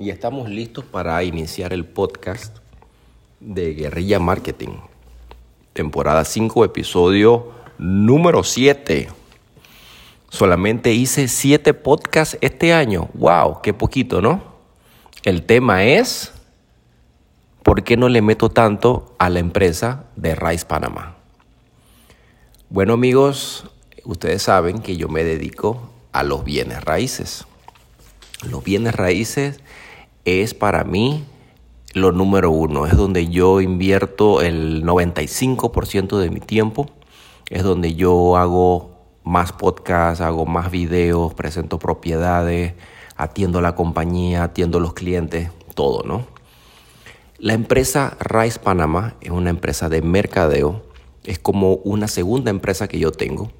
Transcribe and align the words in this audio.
y 0.00 0.08
estamos 0.08 0.48
listos 0.48 0.82
para 0.86 1.22
iniciar 1.22 1.74
el 1.74 1.84
podcast 1.84 2.56
de 3.38 3.74
Guerrilla 3.74 4.18
Marketing. 4.18 4.78
Temporada 5.74 6.24
5, 6.24 6.64
episodio 6.64 7.52
número 7.76 8.42
7. 8.42 9.10
Solamente 10.30 10.94
hice 10.94 11.28
7 11.28 11.74
podcasts 11.74 12.38
este 12.40 12.72
año. 12.72 13.10
¡Wow! 13.12 13.60
¡Qué 13.62 13.74
poquito, 13.74 14.22
¿no? 14.22 14.42
El 15.22 15.42
tema 15.42 15.84
es, 15.84 16.32
¿por 17.62 17.84
qué 17.84 17.98
no 17.98 18.08
le 18.08 18.22
meto 18.22 18.48
tanto 18.48 19.14
a 19.18 19.28
la 19.28 19.40
empresa 19.40 20.06
de 20.16 20.34
Rice 20.34 20.64
Panamá? 20.64 21.16
Bueno 22.70 22.94
amigos, 22.94 23.66
ustedes 24.04 24.44
saben 24.44 24.78
que 24.78 24.96
yo 24.96 25.10
me 25.10 25.24
dedico 25.24 25.90
a 26.12 26.22
los 26.22 26.42
bienes 26.42 26.82
raíces. 26.84 27.44
Los 28.48 28.64
bienes 28.64 28.94
raíces 28.94 29.60
es 30.24 30.54
para 30.54 30.84
mí 30.84 31.24
lo 31.92 32.12
número 32.12 32.50
uno, 32.50 32.86
es 32.86 32.96
donde 32.96 33.28
yo 33.28 33.60
invierto 33.60 34.42
el 34.42 34.84
95% 34.84 36.18
de 36.18 36.30
mi 36.30 36.40
tiempo, 36.40 36.86
es 37.48 37.62
donde 37.62 37.94
yo 37.94 38.36
hago 38.36 38.90
más 39.24 39.52
podcasts, 39.52 40.20
hago 40.20 40.46
más 40.46 40.70
videos, 40.70 41.34
presento 41.34 41.78
propiedades, 41.78 42.74
atiendo 43.16 43.58
a 43.58 43.62
la 43.62 43.74
compañía, 43.74 44.44
atiendo 44.44 44.78
a 44.78 44.80
los 44.80 44.94
clientes, 44.94 45.50
todo, 45.74 46.04
¿no? 46.04 46.24
La 47.38 47.54
empresa 47.54 48.16
Rice 48.20 48.58
Panamá 48.58 49.14
es 49.20 49.30
una 49.30 49.50
empresa 49.50 49.88
de 49.88 50.02
mercadeo, 50.02 50.82
es 51.24 51.38
como 51.38 51.74
una 51.76 52.06
segunda 52.06 52.50
empresa 52.50 52.86
que 52.86 52.98
yo 52.98 53.12
tengo. 53.12 53.50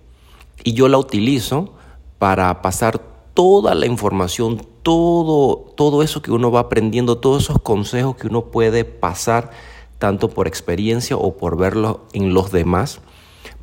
Y 0.62 0.74
yo 0.74 0.88
la 0.88 0.98
utilizo 0.98 1.74
para 2.18 2.60
pasar 2.62 3.00
toda 3.34 3.74
la 3.74 3.86
información, 3.86 4.66
todo, 4.82 5.72
todo 5.76 6.02
eso 6.02 6.22
que 6.22 6.32
uno 6.32 6.50
va 6.50 6.60
aprendiendo, 6.60 7.18
todos 7.18 7.44
esos 7.44 7.60
consejos 7.60 8.16
que 8.16 8.26
uno 8.26 8.46
puede 8.46 8.84
pasar, 8.84 9.50
tanto 9.98 10.30
por 10.30 10.46
experiencia 10.46 11.16
o 11.16 11.36
por 11.36 11.56
verlo 11.56 12.06
en 12.12 12.34
los 12.34 12.50
demás, 12.52 13.00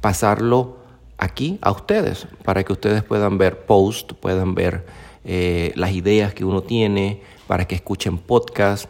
pasarlo 0.02 0.78
aquí 1.18 1.58
a 1.62 1.72
ustedes, 1.72 2.28
para 2.44 2.64
que 2.64 2.74
ustedes 2.74 3.04
puedan 3.04 3.38
ver 3.38 3.66
posts, 3.66 4.14
puedan 4.20 4.56
ver 4.56 4.86
eh, 5.26 5.72
las 5.76 5.92
ideas 5.92 6.34
que 6.34 6.46
uno 6.46 6.62
tiene, 6.62 7.22
para 7.48 7.68
que 7.68 7.76
escuchen 7.76 8.18
podcasts 8.18 8.90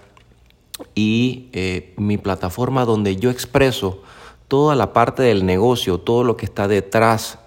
y 0.94 1.50
eh, 1.54 1.94
mi 1.98 2.18
plataforma 2.18 2.86
donde 2.86 3.16
yo 3.16 3.32
expreso 3.32 4.02
toda 4.48 4.76
la 4.76 4.94
parte 4.94 5.24
del 5.24 5.46
negocio, 5.46 6.00
todo 6.00 6.24
lo 6.24 6.38
que 6.38 6.46
está 6.46 6.68
detrás 6.68 7.40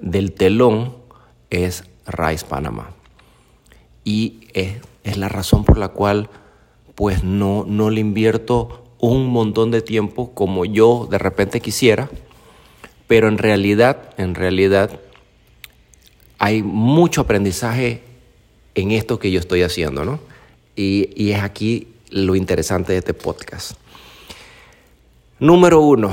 del 0.00 0.32
telón 0.32 0.96
es 1.50 1.84
Rice 2.06 2.44
Panamá. 2.46 2.90
Y 4.04 4.48
es, 4.52 5.16
la 5.16 5.28
razón 5.28 5.64
por 5.64 5.78
la 5.78 5.88
cual 5.88 6.28
pues 6.94 7.24
no, 7.24 7.64
no 7.66 7.90
le 7.90 8.00
invierto 8.00 8.84
un 8.98 9.26
montón 9.26 9.70
de 9.70 9.82
tiempo 9.82 10.32
como 10.32 10.64
yo 10.64 11.08
de 11.10 11.18
repente 11.18 11.60
quisiera, 11.60 12.08
pero 13.06 13.28
en 13.28 13.38
realidad, 13.38 14.14
en 14.16 14.34
realidad 14.34 15.00
hay 16.38 16.62
mucho 16.62 17.22
aprendizaje 17.22 18.02
en 18.74 18.90
esto 18.90 19.18
que 19.18 19.30
yo 19.30 19.40
estoy 19.40 19.62
haciendo, 19.62 20.04
¿no? 20.04 20.20
Y, 20.76 21.10
y 21.14 21.32
es 21.32 21.42
aquí 21.42 21.88
lo 22.10 22.34
interesante 22.34 22.92
de 22.92 22.98
este 22.98 23.14
podcast. 23.14 23.72
Número 25.38 25.80
uno, 25.80 26.12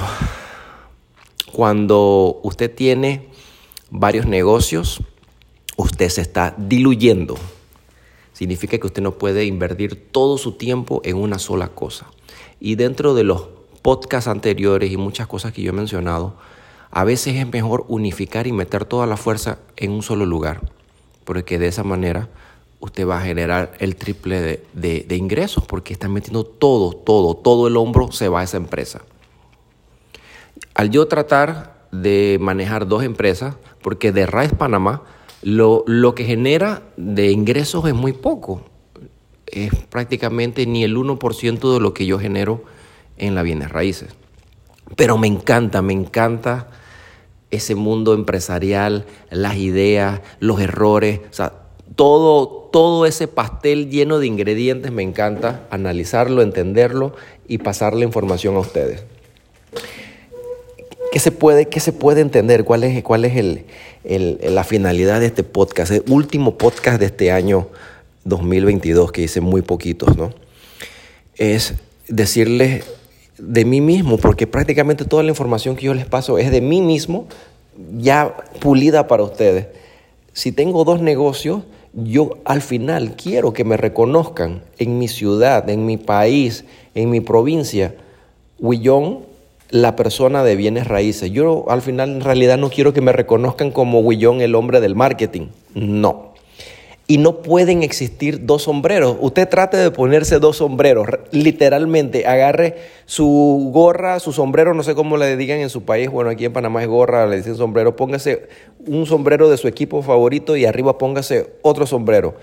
cuando 1.52 2.40
usted 2.44 2.74
tiene 2.74 3.28
varios 3.90 4.26
negocios, 4.26 5.02
usted 5.82 6.10
se 6.10 6.22
está 6.22 6.56
diluyendo. 6.58 7.36
Significa 8.34 8.78
que 8.78 8.88
usted 8.88 9.02
no 9.02 9.18
puede 9.18 9.46
invertir 9.46 10.10
todo 10.12 10.38
su 10.38 10.54
tiempo 10.54 11.02
en 11.04 11.18
una 11.18 11.40
sola 11.40 11.68
cosa. 11.68 12.08
Y 12.60 12.76
dentro 12.76 13.14
de 13.14 13.24
los 13.24 13.48
podcasts 13.82 14.28
anteriores 14.28 14.92
y 14.92 14.98
muchas 14.98 15.28
cosas 15.28 15.52
que 15.54 15.62
yo 15.62 15.72
he 15.72 15.76
mencionado, 15.76 16.36
a 16.92 17.04
veces 17.04 17.36
es 17.36 17.48
mejor 17.48 17.86
unificar 17.88 18.48
y 18.48 18.52
meter 18.52 18.86
toda 18.86 19.08
la 19.08 19.18
fuerza 19.18 19.60
en 19.78 19.92
un 19.92 20.04
solo 20.04 20.26
lugar, 20.26 20.62
porque 21.24 21.58
de 21.58 21.68
esa 21.68 21.84
manera 21.84 22.30
usted 22.80 23.08
va 23.08 23.20
a 23.20 23.22
generar 23.22 23.72
el 23.80 23.96
triple 23.96 24.64
de, 24.74 25.16
ingresos, 25.16 25.66
porque 25.66 25.94
está 25.94 26.10
metiendo 26.10 26.44
todo, 26.44 26.94
todo, 26.94 27.36
todo 27.36 27.68
el 27.68 27.78
hombro 27.78 28.12
se 28.12 28.28
va 28.28 28.42
a 28.42 28.44
esa 28.44 28.58
empresa. 28.58 29.02
Al 30.74 30.90
yo 30.90 31.08
tratar 31.08 31.88
de 31.92 32.38
manejar 32.42 32.88
dos 32.88 33.04
empresas, 33.04 33.56
porque 33.82 34.12
de 34.12 34.26
Rice 34.26 34.56
Panamá 34.56 35.04
lo, 35.42 35.84
lo 35.88 36.16
que 36.16 36.26
genera 36.26 36.84
de 36.98 37.32
ingresos 37.32 37.86
es 37.88 37.94
muy 37.94 38.14
poco. 38.14 38.64
Es 39.48 39.74
prácticamente 39.90 40.66
ni 40.66 40.84
el 40.84 40.96
1% 40.96 41.74
de 41.74 41.80
lo 41.80 41.94
que 41.94 42.06
yo 42.06 42.20
genero 42.20 42.64
en 43.18 43.36
la 43.36 43.44
bienes 43.44 43.72
raíces. 43.72 44.10
Pero 44.96 45.18
me 45.18 45.28
encanta, 45.28 45.82
me 45.82 45.94
encanta 45.94 46.68
ese 47.52 47.76
mundo 47.76 48.14
empresarial, 48.14 49.06
las 49.30 49.58
ideas, 49.58 50.22
los 50.40 50.60
errores, 50.62 51.20
o 51.30 51.34
sea, 51.34 51.54
todo, 51.96 52.48
todo 52.72 53.06
ese 53.06 53.28
pastel 53.28 53.90
lleno 53.90 54.20
de 54.20 54.28
ingredientes 54.28 54.92
me 54.92 55.04
encanta 55.04 55.68
analizarlo, 55.70 56.42
entenderlo 56.42 57.14
y 57.48 57.58
pasar 57.58 57.94
la 57.94 58.06
información 58.06 58.56
a 58.56 58.60
ustedes. 58.60 59.04
¿Qué 61.12 61.20
se 61.20 61.32
puede, 61.32 61.68
qué 61.68 61.82
se 61.82 61.92
puede 61.92 62.22
entender? 62.22 62.64
¿Cuál 62.64 62.86
es, 62.86 63.04
cuál 63.04 63.26
es 63.26 63.36
el, 63.36 63.66
la 64.04 64.64
finalidad 64.64 65.20
de 65.20 65.28
este 65.28 65.44
podcast? 65.44 65.92
El 65.92 66.04
último 66.10 66.58
podcast 66.58 67.00
de 67.00 67.08
este 67.08 67.32
año 67.32 67.68
2022, 68.26 69.12
que 69.12 69.24
hice 69.24 69.42
muy 69.42 69.62
poquitos, 69.62 70.18
¿no? 70.18 70.34
Es 71.38 71.76
decirles 72.08 72.86
de 73.38 73.66
mí 73.66 73.82
mismo, 73.82 74.18
porque 74.18 74.48
prácticamente 74.48 75.06
toda 75.06 75.24
la 75.24 75.30
información 75.30 75.76
que 75.76 75.86
yo 75.86 75.94
les 75.94 76.06
paso 76.06 76.38
es 76.38 76.52
de 76.52 76.62
mí 76.62 76.82
mismo, 76.82 77.28
ya 77.98 78.36
pulida 78.60 79.08
para 79.08 79.24
ustedes. 79.24 79.68
Si 80.34 80.52
tengo 80.52 80.84
dos 80.84 81.02
negocios, 81.02 81.64
yo 81.94 82.38
al 82.46 82.62
final 82.62 83.16
quiero 83.16 83.54
que 83.54 83.64
me 83.64 83.78
reconozcan 83.78 84.64
en 84.78 84.98
mi 84.98 85.08
ciudad, 85.08 85.70
en 85.70 85.86
mi 85.86 85.98
país, 85.98 86.64
en 86.96 87.10
mi 87.10 87.20
provincia. 87.20 87.96
Willón 88.60 89.31
la 89.72 89.96
persona 89.96 90.44
de 90.44 90.56
bienes 90.56 90.88
raíces. 90.88 91.32
Yo 91.32 91.66
al 91.70 91.82
final 91.82 92.12
en 92.12 92.22
realidad 92.22 92.58
no 92.58 92.70
quiero 92.70 92.94
que 92.94 93.02
me 93.02 93.14
reconozcan 93.14 93.72
como 93.72 94.02
Willón 94.02 94.42
el 94.42 94.54
hombre 94.56 94.82
del 94.82 94.96
marketing. 94.96 95.48
No. 95.74 96.32
Y 97.08 97.18
no 97.18 97.42
pueden 97.42 97.84
existir 97.84 98.46
dos 98.46 98.64
sombreros. 98.64 99.18
Usted 99.20 99.50
trate 99.50 99.76
de 99.78 99.92
ponerse 99.92 100.40
dos 100.40 100.58
sombreros. 100.58 101.08
Literalmente, 101.32 102.26
agarre 102.26 102.78
su 103.06 103.70
gorra, 103.74 104.20
su 104.20 104.32
sombrero, 104.32 104.74
no 104.74 104.84
sé 104.84 104.96
cómo 104.96 105.18
le 105.18 105.36
digan 105.36 105.60
en 105.60 105.70
su 105.70 105.84
país. 105.84 106.10
Bueno, 106.10 106.30
aquí 106.30 106.46
en 106.46 106.54
Panamá 106.54 106.82
es 106.84 106.88
gorra, 106.88 107.28
le 107.28 107.38
dicen 107.38 107.56
sombrero. 107.56 107.96
Póngase 107.96 108.48
un 108.86 109.06
sombrero 109.06 109.50
de 109.50 109.58
su 109.58 109.68
equipo 109.68 110.02
favorito 110.04 110.56
y 110.56 110.66
arriba 110.66 110.98
póngase 110.98 111.54
otro 111.64 111.86
sombrero. 111.86 112.36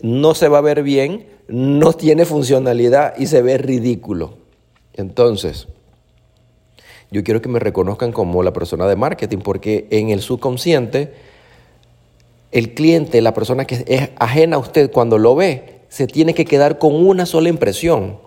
No 0.00 0.34
se 0.34 0.48
va 0.48 0.58
a 0.58 0.62
ver 0.62 0.82
bien, 0.82 1.26
no 1.46 1.92
tiene 1.92 2.24
funcionalidad 2.24 3.14
y 3.16 3.26
se 3.26 3.42
ve 3.42 3.58
ridículo. 3.58 4.38
Entonces, 4.94 5.68
yo 7.10 7.24
quiero 7.24 7.42
que 7.42 7.48
me 7.48 7.58
reconozcan 7.58 8.12
como 8.12 8.42
la 8.42 8.52
persona 8.52 8.86
de 8.86 8.96
marketing, 8.96 9.38
porque 9.38 9.86
en 9.90 10.10
el 10.10 10.20
subconsciente, 10.20 11.12
el 12.52 12.74
cliente, 12.74 13.20
la 13.20 13.34
persona 13.34 13.64
que 13.64 13.84
es 13.86 14.10
ajena 14.16 14.56
a 14.56 14.58
usted, 14.60 14.90
cuando 14.92 15.18
lo 15.18 15.34
ve, 15.34 15.80
se 15.88 16.06
tiene 16.06 16.34
que 16.34 16.44
quedar 16.44 16.78
con 16.78 16.94
una 16.94 17.26
sola 17.26 17.48
impresión. 17.48 18.18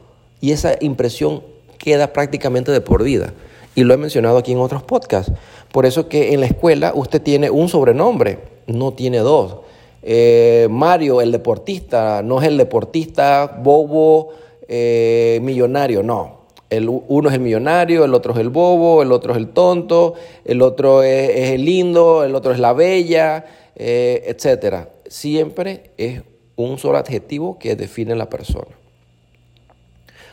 Y 0.42 0.52
esa 0.52 0.76
impresión 0.82 1.44
queda 1.78 2.12
prácticamente 2.12 2.72
de 2.72 2.82
por 2.82 3.04
vida. 3.04 3.34
Y 3.76 3.84
lo 3.84 3.94
he 3.94 3.98
mencionado 3.98 4.38
aquí 4.38 4.52
en 4.52 4.60
otros 4.60 4.84
podcasts. 4.84 5.32
Por 5.72 5.86
eso 5.86 6.10
que 6.10 6.34
en 6.34 6.42
la 6.42 6.46
escuela 6.46 6.92
usted 6.94 7.22
tiene 7.22 7.50
un 7.50 7.70
sobrenombre, 7.70 8.40
no 8.68 8.92
tiene 8.92 9.20
dos. 9.20 9.60
Eh, 10.02 10.68
Mario, 10.70 11.22
el 11.22 11.32
deportista, 11.32 12.22
no 12.22 12.42
es 12.42 12.48
el 12.50 12.58
deportista 12.58 13.60
bobo 13.64 14.32
eh, 14.68 15.40
millonario, 15.42 16.04
no 16.04 16.43
uno 16.80 17.30
es 17.30 17.36
el 17.36 17.42
millonario, 17.42 18.06
el 18.06 18.14
otro 18.14 18.34
es 18.34 18.40
el 18.40 18.50
bobo, 18.50 19.02
el 19.02 19.12
otro 19.12 19.34
es 19.34 19.38
el 19.38 19.50
tonto, 19.50 20.16
el 20.46 20.62
otro 20.62 21.04
es, 21.04 21.52
el 21.52 21.66
lindo, 21.66 22.24
el 22.24 22.36
otro 22.36 22.52
es 22.52 22.60
la 22.60 22.74
bella, 22.74 23.46
eh, 23.76 24.24
etc. 24.28 24.88
Siempre 25.08 25.92
es 25.98 26.22
un 26.56 26.78
solo 26.78 26.98
adjetivo 26.98 27.58
que 27.60 27.76
define 27.76 28.16
la 28.16 28.30
persona. 28.30 28.72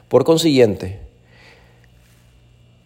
Por 0.09 0.25
consiguiente, 0.25 0.99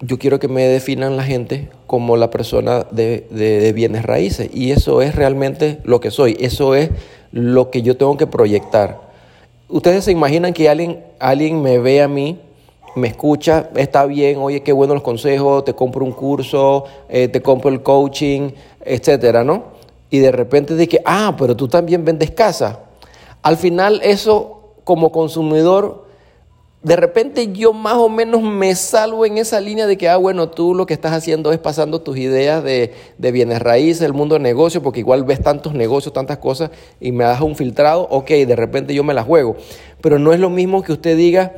yo 0.00 0.18
quiero 0.18 0.38
que 0.38 0.48
me 0.48 0.66
definan 0.66 1.16
la 1.16 1.24
gente 1.24 1.70
como 1.86 2.16
la 2.16 2.30
persona 2.30 2.86
de, 2.90 3.72
bienes 3.74 4.04
raíces 4.04 4.50
y 4.52 4.72
eso 4.72 5.00
es 5.02 5.14
realmente 5.14 5.78
lo 5.84 6.00
que 6.00 6.10
soy, 6.10 6.36
eso 6.40 6.74
es 6.74 6.90
lo 7.32 7.70
que 7.70 7.82
yo 7.82 7.96
tengo 7.96 8.16
que 8.16 8.26
proyectar. 8.26 9.00
Ustedes 9.68 10.04
se 10.04 10.12
imaginan 10.12 10.52
que 10.52 10.68
alguien, 10.68 11.02
alguien 11.18 11.62
me 11.62 11.78
ve 11.78 12.02
a 12.02 12.08
mí 12.08 12.38
me 12.96 13.08
escucha, 13.08 13.70
está 13.74 14.06
bien, 14.06 14.38
oye, 14.38 14.62
qué 14.62 14.72
buenos 14.72 14.94
los 14.94 15.02
consejos, 15.02 15.64
te 15.64 15.74
compro 15.74 16.04
un 16.04 16.12
curso, 16.12 16.84
eh, 17.08 17.28
te 17.28 17.42
compro 17.42 17.70
el 17.70 17.82
coaching, 17.82 18.50
etcétera, 18.84 19.44
¿no? 19.44 19.64
Y 20.10 20.18
de 20.18 20.30
repente 20.30 20.76
dije, 20.76 21.00
ah, 21.04 21.34
pero 21.36 21.56
tú 21.56 21.66
también 21.66 22.04
vendes 22.04 22.30
casa. 22.30 22.80
Al 23.42 23.56
final 23.56 24.00
eso 24.04 24.60
como 24.84 25.10
consumidor, 25.10 26.04
de 26.82 26.96
repente 26.96 27.50
yo 27.52 27.72
más 27.72 27.94
o 27.94 28.08
menos 28.10 28.42
me 28.42 28.74
salvo 28.74 29.24
en 29.24 29.38
esa 29.38 29.58
línea 29.58 29.86
de 29.86 29.96
que, 29.96 30.08
ah, 30.08 30.16
bueno, 30.18 30.50
tú 30.50 30.74
lo 30.74 30.86
que 30.86 30.94
estás 30.94 31.12
haciendo 31.12 31.50
es 31.50 31.58
pasando 31.58 32.02
tus 32.02 32.18
ideas 32.18 32.62
de, 32.62 32.92
de 33.18 33.32
bienes 33.32 33.60
raíces, 33.60 34.02
el 34.02 34.12
mundo 34.12 34.34
de 34.34 34.40
negocio, 34.40 34.82
porque 34.82 35.00
igual 35.00 35.24
ves 35.24 35.42
tantos 35.42 35.74
negocios, 35.74 36.12
tantas 36.12 36.38
cosas, 36.38 36.70
y 37.00 37.10
me 37.10 37.24
das 37.24 37.40
un 37.40 37.56
filtrado, 37.56 38.06
ok, 38.10 38.28
de 38.28 38.54
repente 38.54 38.94
yo 38.94 39.02
me 39.02 39.14
la 39.14 39.24
juego. 39.24 39.56
Pero 40.00 40.18
no 40.18 40.32
es 40.32 40.38
lo 40.38 40.50
mismo 40.50 40.82
que 40.82 40.92
usted 40.92 41.16
diga 41.16 41.54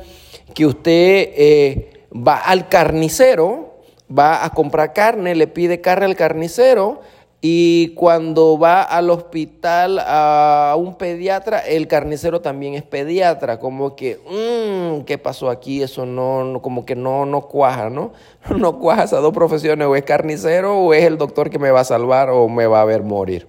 que 0.53 0.65
usted 0.65 1.31
eh, 1.35 2.07
va 2.13 2.37
al 2.37 2.69
carnicero, 2.69 3.79
va 4.15 4.45
a 4.45 4.49
comprar 4.51 4.93
carne, 4.93 5.35
le 5.35 5.47
pide 5.47 5.81
carne 5.81 6.05
al 6.05 6.15
carnicero, 6.15 7.01
y 7.39 7.89
cuando 7.89 8.57
va 8.57 8.81
al 8.81 9.11
hospital 9.11 9.99
a 9.99 10.75
un 10.77 10.95
pediatra, 10.95 11.59
el 11.59 11.87
carnicero 11.87 12.41
también 12.41 12.73
es 12.73 12.81
pediatra, 12.81 13.59
como 13.59 13.95
que, 13.95 14.19
mmm, 14.25 15.03
¿qué 15.03 15.19
pasó 15.19 15.49
aquí? 15.49 15.83
Eso 15.83 16.07
no, 16.07 16.59
como 16.63 16.83
que 16.83 16.95
no, 16.95 17.27
no 17.27 17.41
cuaja, 17.41 17.89
¿no? 17.89 18.13
No 18.57 18.79
cuaja 18.79 19.03
esas 19.03 19.21
dos 19.21 19.33
profesiones, 19.33 19.87
o 19.87 19.95
es 19.95 20.03
carnicero 20.03 20.79
o 20.79 20.93
es 20.93 21.03
el 21.03 21.17
doctor 21.17 21.51
que 21.51 21.59
me 21.59 21.69
va 21.69 21.81
a 21.81 21.83
salvar 21.83 22.31
o 22.31 22.49
me 22.49 22.65
va 22.65 22.81
a 22.81 22.85
ver 22.85 23.03
morir. 23.03 23.47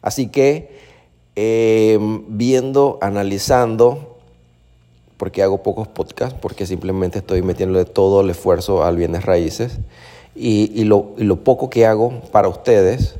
Así 0.00 0.28
que, 0.28 0.78
em, 1.34 2.24
viendo, 2.28 2.98
analizando, 3.00 4.17
porque 5.18 5.42
hago 5.42 5.62
pocos 5.62 5.88
podcasts, 5.88 6.38
porque 6.40 6.64
simplemente 6.64 7.18
estoy 7.18 7.42
metiéndole 7.42 7.84
todo 7.84 8.22
el 8.22 8.30
esfuerzo 8.30 8.84
al 8.84 8.96
bienes 8.96 9.24
raíces 9.24 9.78
y, 10.34 10.84
lo, 10.84 11.36
poco 11.42 11.68
que 11.68 11.84
hago 11.84 12.20
para 12.30 12.48
ustedes 12.48 13.16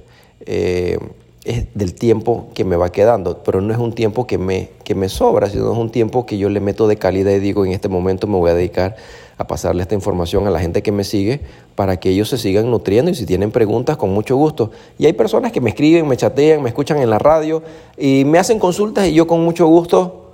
eh, 0.46 0.98
es 1.44 1.66
del 1.74 1.94
tiempo 1.94 2.48
que 2.54 2.64
me 2.64 2.76
va 2.76 2.92
quedando, 2.92 3.42
pero 3.42 3.60
no 3.60 3.72
es 3.72 3.78
un 3.80 3.92
tiempo 3.92 4.26
que 4.26 4.38
me, 4.38 4.70
que 4.84 4.94
me 4.94 5.08
sobra, 5.08 5.50
sino 5.50 5.72
es 5.72 5.78
un 5.78 5.90
tiempo 5.90 6.26
que 6.26 6.38
yo 6.38 6.48
le 6.48 6.60
meto 6.60 6.86
de 6.86 6.96
calidad 6.96 7.32
y 7.32 7.40
digo, 7.40 7.64
en 7.64 7.72
este 7.72 7.88
momento 7.88 8.26
me 8.26 8.36
voy 8.36 8.50
a 8.50 8.54
dedicar 8.54 8.96
a 9.36 9.46
pasarle 9.46 9.82
esta 9.82 9.94
información 9.94 10.46
a 10.46 10.50
la 10.50 10.60
gente 10.60 10.82
que 10.82 10.92
me 10.92 11.04
sigue 11.04 11.40
para 11.74 11.98
que 11.98 12.10
ellos 12.10 12.28
se 12.28 12.38
sigan 12.38 12.70
nutriendo 12.70 13.10
y 13.10 13.14
si 13.14 13.24
tienen 13.24 13.50
preguntas, 13.50 13.96
con 13.96 14.10
mucho 14.10 14.36
gusto. 14.36 14.70
Y 14.98 15.06
hay 15.06 15.12
personas 15.12 15.50
que 15.50 15.60
me 15.60 15.70
escriben, 15.70 16.06
me 16.06 16.16
chatean, 16.16 16.62
me 16.62 16.68
escuchan 16.68 16.98
en 16.98 17.10
la 17.10 17.18
radio 17.18 17.62
y 17.96 18.24
me 18.24 18.38
hacen 18.38 18.58
consultas 18.58 19.08
y 19.08 19.14
yo 19.14 19.26
con 19.26 19.42
mucho 19.42 19.66
gusto 19.66 20.27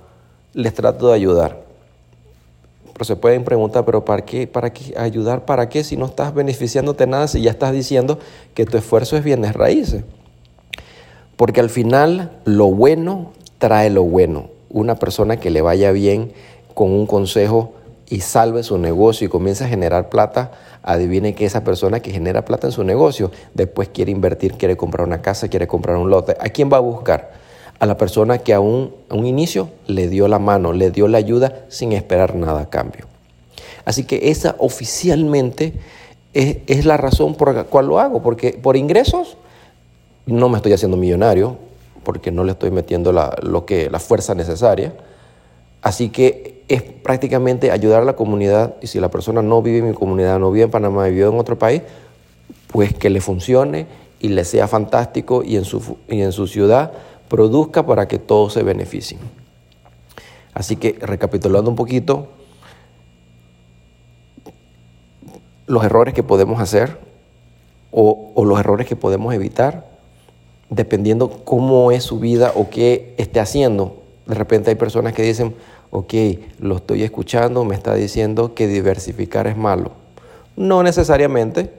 les 0.55 0.73
trato 0.73 1.09
de 1.09 1.13
ayudar. 1.13 1.63
Pero 2.93 3.05
se 3.05 3.17
pueden 3.17 3.43
preguntar, 3.43 3.83
¿pero 3.83 4.05
para 4.05 4.23
qué? 4.23 4.47
¿Para 4.47 4.71
qué? 4.71 4.95
¿Ayudar 4.97 5.45
para 5.45 5.67
qué 5.67 5.83
si 5.83 5.97
no 5.97 6.05
estás 6.05 6.33
beneficiándote 6.33 7.05
nada, 7.05 7.27
si 7.27 7.41
ya 7.41 7.51
estás 7.51 7.73
diciendo 7.73 8.19
que 8.53 8.65
tu 8.65 8.77
esfuerzo 8.77 9.17
es 9.17 9.23
bienes 9.23 9.53
raíces? 9.53 10.05
Porque 11.35 11.59
al 11.59 11.69
final 11.69 12.31
lo 12.45 12.67
bueno 12.67 13.33
trae 13.57 13.89
lo 13.89 14.03
bueno. 14.03 14.49
Una 14.69 14.95
persona 14.95 15.37
que 15.37 15.49
le 15.49 15.61
vaya 15.61 15.91
bien 15.91 16.31
con 16.73 16.89
un 16.91 17.05
consejo 17.05 17.73
y 18.07 18.21
salve 18.21 18.63
su 18.63 18.77
negocio 18.77 19.25
y 19.25 19.29
comienza 19.29 19.65
a 19.65 19.67
generar 19.67 20.09
plata, 20.09 20.51
adivine 20.81 21.35
que 21.35 21.45
esa 21.45 21.65
persona 21.65 21.99
que 21.99 22.11
genera 22.11 22.45
plata 22.45 22.67
en 22.67 22.71
su 22.71 22.83
negocio 22.85 23.31
después 23.53 23.89
quiere 23.89 24.11
invertir, 24.11 24.53
quiere 24.53 24.77
comprar 24.77 25.05
una 25.05 25.21
casa, 25.21 25.49
quiere 25.49 25.67
comprar 25.67 25.97
un 25.97 26.09
lote. 26.09 26.37
¿A 26.39 26.47
quién 26.49 26.69
va 26.71 26.77
a 26.77 26.81
buscar? 26.81 27.44
A 27.79 27.85
la 27.85 27.97
persona 27.97 28.37
que 28.39 28.53
a 28.53 28.59
un, 28.59 28.93
inicio 29.11 29.69
le 29.87 30.07
dio 30.07 30.27
la 30.27 30.39
mano, 30.39 30.73
le 30.73 30.91
dio 30.91 31.07
la 31.07 31.17
ayuda 31.17 31.65
sin 31.69 31.91
esperar 31.91 32.35
nada 32.35 32.61
a 32.61 32.69
cambio. 32.69 33.05
Así 33.83 34.03
que 34.05 34.29
esa 34.29 34.55
oficialmente 34.59 35.73
es, 36.33 36.85
la 36.85 36.97
razón 36.97 37.35
por 37.35 37.53
la 37.53 37.65
cual 37.65 37.87
lo 37.87 37.99
hago, 37.99 38.21
porque 38.21 38.53
por 38.53 38.77
ingresos 38.77 39.37
no 40.25 40.49
me 40.49 40.57
estoy 40.57 40.73
haciendo 40.73 40.97
millonario, 40.97 41.57
porque 42.03 42.31
no 42.31 42.43
le 42.43 42.53
estoy 42.53 42.71
metiendo 42.71 43.11
la, 43.11 43.35
lo 43.41 43.65
que, 43.65 43.89
la 43.89 43.99
fuerza 43.99 44.35
necesaria. 44.35 44.93
Así 45.81 46.09
que 46.09 46.63
es 46.67 46.81
prácticamente 46.81 47.71
ayudar 47.71 48.01
a 48.01 48.05
la 48.05 48.15
comunidad 48.15 48.75
y 48.81 48.87
si 48.87 48.99
la 48.99 49.09
persona 49.09 49.41
no 49.41 49.61
vive 49.61 49.79
en 49.79 49.89
mi 49.89 49.93
comunidad, 49.93 50.39
no 50.39 50.51
vive 50.51 50.65
en 50.65 50.71
Panamá, 50.71 51.05
vive 51.07 51.27
en 51.27 51.39
otro 51.39 51.59
país, 51.59 51.83
pues 52.71 52.93
que 52.93 53.09
le 53.09 53.21
funcione 53.21 53.85
y 54.19 54.29
le 54.29 54.43
sea 54.45 54.67
fantástico 54.67 55.43
y 55.43 55.57
en 55.57 55.65
su, 55.65 55.97
y 56.09 56.21
en 56.21 56.31
su 56.31 56.47
ciudad 56.47 56.91
produzca 57.35 57.85
para 57.85 58.07
que 58.07 58.17
todos 58.17 58.53
se 58.53 58.63
beneficien. 58.63 59.19
Así 60.53 60.77
que 60.77 60.95
recapitulando 61.01 61.69
un 61.69 61.75
poquito, 61.75 62.29
los 65.67 65.83
errores 65.83 66.13
que 66.13 66.23
podemos 66.23 66.61
hacer 66.61 66.97
o, 67.91 68.31
los 68.45 68.57
errores 68.57 68.87
que 68.87 68.95
podemos 68.95 69.33
evitar, 69.33 69.85
dependiendo 70.69 71.43
cómo 71.43 71.91
es 71.91 72.05
su 72.05 72.19
vida 72.19 72.53
o 72.55 72.69
qué 72.69 73.13
esté 73.17 73.41
haciendo. 73.41 74.01
De 74.27 74.35
repente 74.35 74.69
hay 74.69 74.77
personas 74.77 75.11
que 75.11 75.23
dicen, 75.23 75.55
ok, 75.91 76.13
lo 76.59 76.77
estoy 76.77 77.03
escuchando, 77.03 77.65
me 77.65 77.75
está 77.75 77.95
diciendo 77.95 78.53
que 78.53 78.67
diversificar 78.67 79.45
es 79.47 79.57
malo. 79.57 79.91
No 80.55 80.83
necesariamente, 80.83 81.69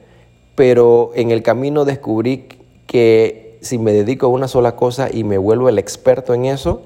pero 0.54 1.12
en 1.14 1.30
el 1.30 1.42
camino 1.42 1.86
descubrí 1.86 2.44
que 2.86 3.45
si 3.60 3.78
me 3.78 3.92
dedico 3.92 4.26
a 4.26 4.28
una 4.28 4.48
sola 4.48 4.76
cosa 4.76 5.08
y 5.12 5.24
me 5.24 5.38
vuelvo 5.38 5.68
el 5.68 5.78
experto 5.78 6.34
en 6.34 6.46
eso, 6.46 6.82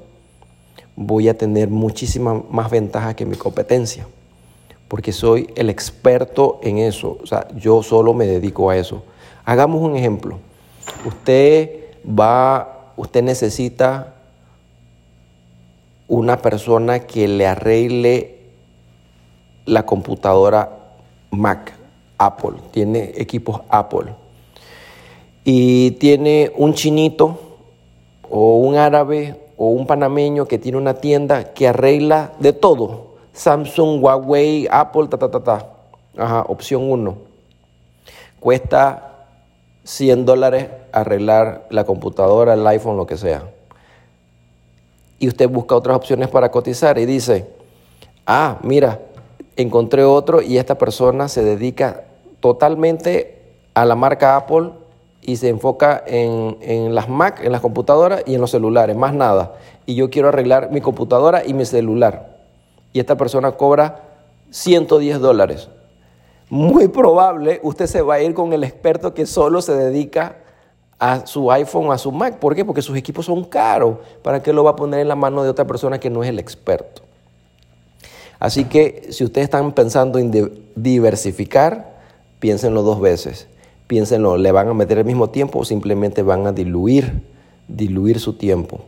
voy 0.96 1.28
a 1.28 1.36
tener 1.36 1.68
muchísima 1.68 2.42
más 2.50 2.70
ventaja 2.70 3.14
que 3.14 3.26
mi 3.26 3.36
competencia, 3.36 4.06
porque 4.88 5.12
soy 5.12 5.50
el 5.56 5.70
experto 5.70 6.60
en 6.62 6.78
eso, 6.78 7.18
o 7.22 7.26
sea, 7.26 7.48
yo 7.56 7.82
solo 7.82 8.14
me 8.14 8.26
dedico 8.26 8.70
a 8.70 8.76
eso. 8.76 9.02
Hagamos 9.44 9.80
un 9.82 9.96
ejemplo. 9.96 10.38
Usted 11.04 11.70
va, 12.06 12.92
usted 12.96 13.22
necesita 13.22 14.14
una 16.08 16.42
persona 16.42 17.00
que 17.00 17.28
le 17.28 17.46
arregle 17.46 18.38
la 19.64 19.86
computadora 19.86 20.96
Mac, 21.30 21.72
Apple, 22.18 22.56
tiene 22.72 23.12
equipos 23.16 23.60
Apple 23.68 24.19
y 25.52 25.90
tiene 25.90 26.52
un 26.56 26.74
chinito 26.74 27.36
o 28.30 28.54
un 28.54 28.76
árabe 28.76 29.34
o 29.56 29.70
un 29.70 29.84
panameño 29.84 30.46
que 30.46 30.58
tiene 30.58 30.78
una 30.78 30.94
tienda 30.94 31.52
que 31.52 31.66
arregla 31.66 32.34
de 32.38 32.52
todo. 32.52 33.16
Samsung, 33.32 34.00
Huawei, 34.00 34.68
Apple, 34.70 35.08
ta, 35.08 35.18
ta, 35.18 35.28
ta, 35.28 35.42
ta. 35.42 35.66
Ajá, 36.16 36.44
opción 36.46 36.88
1. 36.88 37.18
Cuesta 38.38 39.26
100 39.82 40.24
dólares 40.24 40.68
arreglar 40.92 41.66
la 41.70 41.82
computadora, 41.82 42.54
el 42.54 42.64
iPhone, 42.68 42.96
lo 42.96 43.06
que 43.06 43.16
sea. 43.16 43.50
Y 45.18 45.26
usted 45.26 45.48
busca 45.48 45.74
otras 45.74 45.96
opciones 45.96 46.28
para 46.28 46.52
cotizar 46.52 46.96
y 46.96 47.06
dice, 47.06 47.48
ah, 48.24 48.58
mira, 48.62 49.00
encontré 49.56 50.04
otro 50.04 50.42
y 50.42 50.58
esta 50.58 50.78
persona 50.78 51.26
se 51.26 51.42
dedica 51.42 52.04
totalmente 52.38 53.56
a 53.74 53.84
la 53.84 53.96
marca 53.96 54.36
Apple 54.36 54.79
y 55.22 55.36
se 55.36 55.48
enfoca 55.48 56.02
en, 56.06 56.94
las 56.94 57.08
Mac, 57.08 57.40
en 57.42 57.52
las 57.52 57.60
computadoras 57.60 58.22
y 58.26 58.34
en 58.34 58.40
los 58.40 58.50
celulares, 58.50 58.96
más 58.96 59.14
nada. 59.14 59.54
Y 59.86 59.94
yo 59.94 60.10
quiero 60.10 60.28
arreglar 60.28 60.70
mi 60.70 60.80
computadora 60.80 61.44
y 61.44 61.54
mi 61.54 61.64
celular. 61.64 62.38
Y 62.92 63.00
esta 63.00 63.16
persona 63.16 63.52
cobra 63.52 64.02
110 64.50 65.20
dólares. 65.20 65.68
Muy 66.48 66.88
probable 66.88 67.60
usted 67.62 67.86
se 67.86 68.02
va 68.02 68.14
a 68.14 68.22
ir 68.22 68.34
con 68.34 68.52
el 68.52 68.64
experto 68.64 69.14
que 69.14 69.26
solo 69.26 69.62
se 69.62 69.74
dedica 69.74 70.38
a 70.98 71.26
su 71.26 71.50
iPhone 71.52 71.88
o 71.88 71.92
a 71.92 71.98
su 71.98 72.10
Mac. 72.10 72.38
¿Por 72.38 72.54
qué? 72.54 72.64
Porque 72.64 72.82
sus 72.82 72.96
equipos 72.96 73.26
son 73.26 73.44
caros. 73.44 73.98
¿Para 74.22 74.42
qué 74.42 74.52
lo 74.52 74.64
va 74.64 74.70
a 74.70 74.76
poner 74.76 75.00
en 75.00 75.08
la 75.08 75.16
mano 75.16 75.42
de 75.42 75.50
otra 75.50 75.66
persona 75.66 76.00
que 76.00 76.10
no 76.10 76.24
es 76.24 76.28
el 76.28 76.38
experto? 76.38 77.02
Así 78.38 78.64
que 78.64 79.08
si 79.10 79.22
ustedes 79.22 79.44
están 79.44 79.72
pensando 79.72 80.18
en 80.18 80.32
diversificar, 80.74 82.00
piénsenlo 82.40 82.82
dos 82.82 83.00
veces 83.00 83.49
piénsenlo, 83.90 84.36
¿le 84.36 84.52
van 84.52 84.68
a 84.68 84.72
meter 84.72 84.98
el 84.98 85.04
mismo 85.04 85.30
tiempo 85.30 85.58
o 85.58 85.64
simplemente 85.64 86.22
van 86.22 86.46
a 86.46 86.52
diluir, 86.52 87.24
diluir 87.66 88.20
su 88.20 88.34
tiempo? 88.34 88.82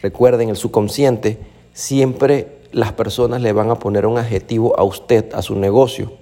Recuerden, 0.00 0.48
el 0.48 0.54
subconsciente 0.54 1.40
siempre 1.72 2.60
las 2.70 2.92
personas 2.92 3.42
le 3.42 3.52
van 3.52 3.70
a 3.70 3.80
poner 3.80 4.06
un 4.06 4.16
adjetivo 4.16 4.78
a 4.78 4.84
usted, 4.84 5.34
a 5.34 5.42
su 5.42 5.56
negocio. 5.56 6.12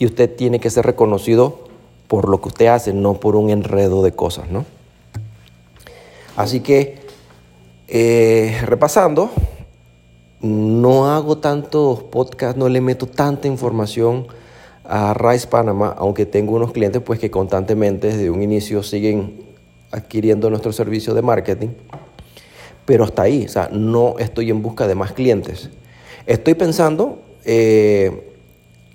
Y 0.00 0.06
usted 0.06 0.34
tiene 0.34 0.58
que 0.58 0.68
ser 0.68 0.84
reconocido 0.84 1.60
por 2.08 2.28
lo 2.28 2.40
que 2.40 2.48
usted 2.48 2.66
hace, 2.66 2.92
no 2.92 3.14
por 3.14 3.36
un 3.36 3.50
enredo 3.50 4.02
de 4.02 4.10
cosas, 4.10 4.50
¿no? 4.50 4.64
Así 6.34 6.58
que, 6.58 6.98
eh, 7.86 8.58
repasando, 8.64 9.30
no 10.40 11.06
hago 11.06 11.38
tantos 11.38 12.02
podcasts, 12.02 12.58
no 12.58 12.68
le 12.68 12.80
meto 12.80 13.06
tanta 13.06 13.46
información 13.46 14.26
a 14.88 15.12
Rice 15.12 15.46
Panama, 15.46 15.94
aunque 15.98 16.24
tengo 16.24 16.54
unos 16.54 16.72
clientes 16.72 17.02
pues 17.02 17.20
que 17.20 17.30
constantemente 17.30 18.06
desde 18.08 18.30
un 18.30 18.42
inicio 18.42 18.82
siguen 18.82 19.44
adquiriendo 19.90 20.48
nuestro 20.48 20.72
servicio 20.72 21.12
de 21.12 21.20
marketing, 21.20 21.68
pero 22.86 23.04
hasta 23.04 23.22
ahí, 23.22 23.44
o 23.44 23.48
sea, 23.48 23.68
no 23.70 24.18
estoy 24.18 24.50
en 24.50 24.62
busca 24.62 24.88
de 24.88 24.94
más 24.94 25.12
clientes. 25.12 25.68
Estoy 26.26 26.54
pensando 26.54 27.20
eh, 27.44 28.32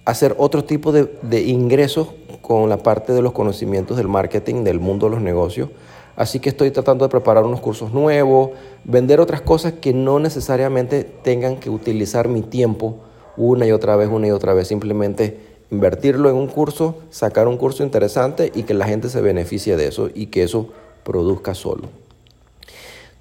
hacer 0.04 0.36
otro 0.40 0.64
tipo 0.64 0.92
de, 0.92 1.42
ingresos 1.42 2.10
con 2.42 2.70
la 2.70 2.78
parte 2.78 3.14
de 3.14 3.22
los 3.22 3.32
conocimientos 3.32 3.96
del 3.96 4.08
marketing, 4.08 4.64
del 4.64 4.80
mundo 4.80 5.06
de 5.08 5.12
los 5.12 5.22
negocios, 5.22 5.70
Así 6.16 6.40
que 6.40 6.50
estoy 6.50 6.70
tratando 6.70 7.06
de 7.06 7.10
preparar 7.10 7.44
unos 7.44 7.60
cursos 7.60 7.92
nuevos, 7.92 8.52
vender 8.84 9.20
otras 9.20 9.42
cosas 9.42 9.74
que 9.74 9.94
no 9.94 10.20
necesariamente 10.20 11.04
tengan 11.04 11.56
que 11.58 11.72
utilizar 11.72 12.28
mi 12.28 12.44
tiempo 12.44 13.00
una 13.36 13.66
y 13.66 13.72
otra 13.72 13.96
vez, 13.96 14.10
una 14.10 14.28
y 14.28 14.32
otra 14.32 14.54
vez. 14.54 14.68
Simplemente 14.68 15.53
invertirlo 15.74 16.30
en 16.30 16.36
un 16.36 16.48
curso, 16.48 16.96
sacar 17.10 17.48
un 17.48 17.58
curso 17.58 17.84
interesante 17.84 18.52
y 18.54 18.64
que 18.64 18.74
la 18.74 18.86
gente 18.86 19.10
se 19.10 19.22
beneficie 19.22 19.76
de 19.76 19.88
eso 19.88 20.10
y 20.14 20.28
que 20.28 20.44
eso 20.44 20.68
produzca 21.04 21.56
solo. 21.56 21.90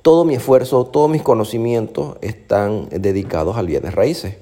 Todo 0.02 0.25
mi 0.25 0.35
esfuerzo, 0.35 0.85
todos 0.85 1.11
mis 1.11 1.23
conocimientos 1.23 2.16
están 2.21 2.88
dedicados 2.90 3.56
al 3.56 3.66
bienes 3.66 3.94
raíces. 3.94 4.37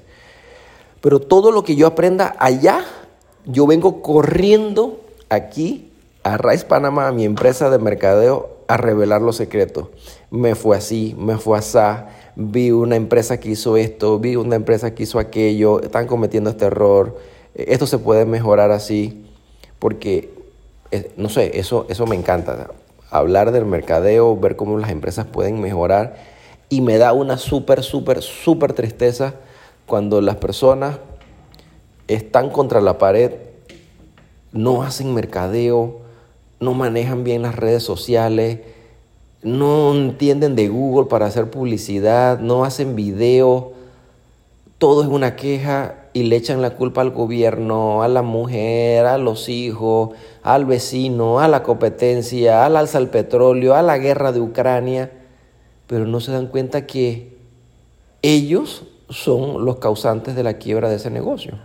Pero 1.01 1.19
todo 1.19 1.51
lo 1.51 1.63
que 1.63 1.75
yo 1.75 1.87
aprenda 1.87 2.35
allá, 2.39 2.83
yo 3.45 3.65
vengo 3.65 4.01
corriendo 4.01 4.99
aquí 5.29 5.89
a 6.23 6.37
Rice 6.37 6.65
Panamá, 6.65 7.07
a 7.07 7.11
mi 7.11 7.25
empresa 7.25 7.69
de 7.69 7.79
mercadeo, 7.79 8.49
a 8.67 8.77
revelar 8.77 9.21
los 9.21 9.37
secretos. 9.37 9.87
Me 10.29 10.55
fue 10.55 10.77
así, 10.77 11.15
me 11.17 11.37
fue 11.37 11.57
así, 11.57 11.79
vi 12.35 12.71
una 12.71 12.95
empresa 12.95 13.39
que 13.39 13.49
hizo 13.49 13.77
esto, 13.77 14.19
vi 14.19 14.35
una 14.35 14.55
empresa 14.55 14.93
que 14.93 15.03
hizo 15.03 15.19
aquello, 15.19 15.81
están 15.81 16.07
cometiendo 16.07 16.49
este 16.49 16.65
error, 16.65 17.17
esto 17.55 17.87
se 17.87 17.97
puede 17.97 18.25
mejorar 18.25 18.71
así, 18.71 19.25
porque, 19.79 20.33
eh, 20.91 21.11
no 21.17 21.29
sé, 21.29 21.59
eso, 21.59 21.85
eso 21.89 22.05
me 22.05 22.15
encanta. 22.15 22.71
Hablar 23.09 23.51
del 23.51 23.65
mercadeo, 23.65 24.37
ver 24.37 24.55
cómo 24.55 24.77
las 24.77 24.91
empresas 24.91 25.25
pueden 25.25 25.59
mejorar 25.59 26.15
y 26.69 26.79
me 26.81 26.97
da 26.97 27.11
una 27.11 27.37
súper, 27.37 27.83
súper, 27.83 28.21
súper 28.21 28.71
tristeza 28.73 29.33
cuando 29.85 30.21
las 30.21 30.37
personas 30.37 30.99
están 32.07 32.49
contra 32.49 32.79
la 32.79 32.97
pared, 32.97 33.31
no 34.53 34.83
hacen 34.83 35.13
mercadeo, 35.13 35.99
no 36.61 36.73
manejan 36.73 37.25
bien 37.25 37.41
las 37.41 37.55
redes 37.55 37.83
sociales, 37.83 38.59
no 39.43 39.93
entienden 39.93 40.55
de 40.55 40.69
Google 40.69 41.07
para 41.09 41.25
hacer 41.25 41.49
publicidad, 41.49 42.39
no 42.39 42.63
hacen 42.63 42.95
video, 42.95 43.73
todo 44.81 45.03
es 45.03 45.09
una 45.09 45.35
queja 45.35 46.07
y 46.11 46.23
le 46.23 46.37
echan 46.37 46.59
la 46.59 46.71
culpa 46.71 47.01
al 47.01 47.11
gobierno, 47.11 48.01
a 48.01 48.07
la 48.07 48.23
mujer, 48.23 49.05
a 49.05 49.19
los 49.19 49.47
hijos, 49.47 50.15
al 50.41 50.65
vecino, 50.65 51.39
a 51.39 51.47
la 51.47 51.61
competencia, 51.61 52.65
al 52.65 52.75
alza 52.75 52.97
del 52.97 53.09
petróleo, 53.09 53.75
a 53.75 53.83
la 53.83 53.99
guerra 53.99 54.31
de 54.31 54.41
Ucrania, 54.41 55.11
pero 55.85 56.07
no 56.07 56.19
se 56.19 56.31
dan 56.31 56.47
cuenta 56.47 56.87
que 56.87 57.37
ellos 58.23 58.85
son 59.07 59.65
los 59.65 59.77
causantes 59.77 60.35
de 60.35 60.41
la 60.41 60.55
quiebra 60.55 60.89
de 60.89 60.95
ese 60.95 61.11
negocio. 61.11 61.59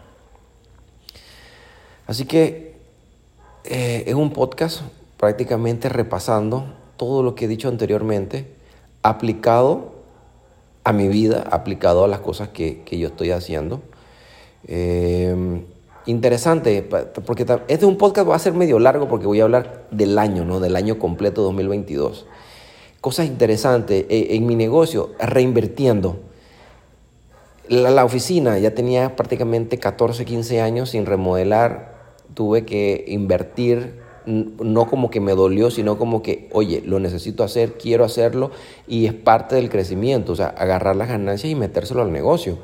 Así 2.07 2.27
que 2.27 2.77
eh, 3.65 4.05
es 4.07 4.15
un 4.15 4.31
podcast 4.31 4.83
prácticamente 5.17 5.89
repasando 5.89 6.67
todo 6.99 7.23
lo 7.23 7.35
que 7.35 7.47
he 7.47 7.49
dicho 7.49 7.69
anteriormente, 7.69 8.53
aplicado 9.03 9.96
a 10.87 10.93
mi 10.93 11.09
vida, 11.09 11.45
aplicado 11.51 12.05
a 12.05 12.09
las 12.09 12.21
cosas 12.21 12.51
que, 12.51 12.81
yo 12.89 13.09
estoy 13.09 13.33
haciendo. 13.33 13.83
Eh, 14.69 15.65
interesante, 16.07 16.89
porque 17.27 17.43
este 17.43 17.75
es 17.75 17.83
un 17.83 17.99
podcast 17.99 18.29
va 18.29 18.37
a 18.37 18.39
ser 18.39 18.53
medio 18.53 18.79
largo 18.79 19.09
porque 19.09 19.27
voy 19.27 19.41
a 19.41 19.43
hablar 19.43 19.89
del 19.91 20.17
año, 20.17 20.45
¿no? 20.45 20.61
Del 20.61 20.77
año 20.77 21.01
completo 21.01 21.43
2022. 21.43 22.27
Cosas 23.01 23.27
interesantes 23.27 24.07
eh, 24.09 24.29
en 24.31 24.47
mi 24.47 24.55
negocio, 24.55 25.11
reinvirtiendo. 25.19 26.21
La, 27.69 27.91
la, 27.91 28.05
oficina 28.05 28.57
ya 28.61 28.73
tenía 28.73 29.17
prácticamente 29.17 29.79
14, 29.79 30.25
15 30.25 30.61
años 30.61 30.91
sin 30.91 31.05
remodelar, 31.05 31.97
tuve 32.35 32.65
que 32.65 33.07
invertir, 33.09 34.06
no 34.27 34.87
como 34.87 35.11
que 35.11 35.21
me 35.21 35.35
dolió, 35.35 35.71
sino 35.71 35.99
como 35.99 36.23
que, 36.23 36.49
oye, 36.53 36.83
lo 36.85 36.99
necesito 36.99 37.45
hacer, 37.45 37.79
quiero 37.79 38.05
hacerlo 38.05 38.51
y 38.87 39.07
es 39.07 39.15
parte 39.15 39.55
del 39.55 39.71
crecimiento, 39.71 40.33
o 40.33 40.37
sea, 40.37 40.49
agarrar 40.49 40.97
las 40.97 41.09
ganancias 41.09 41.51
y 41.51 41.55
metérselo 41.55 42.03
al 42.03 42.13
negocio. 42.13 42.59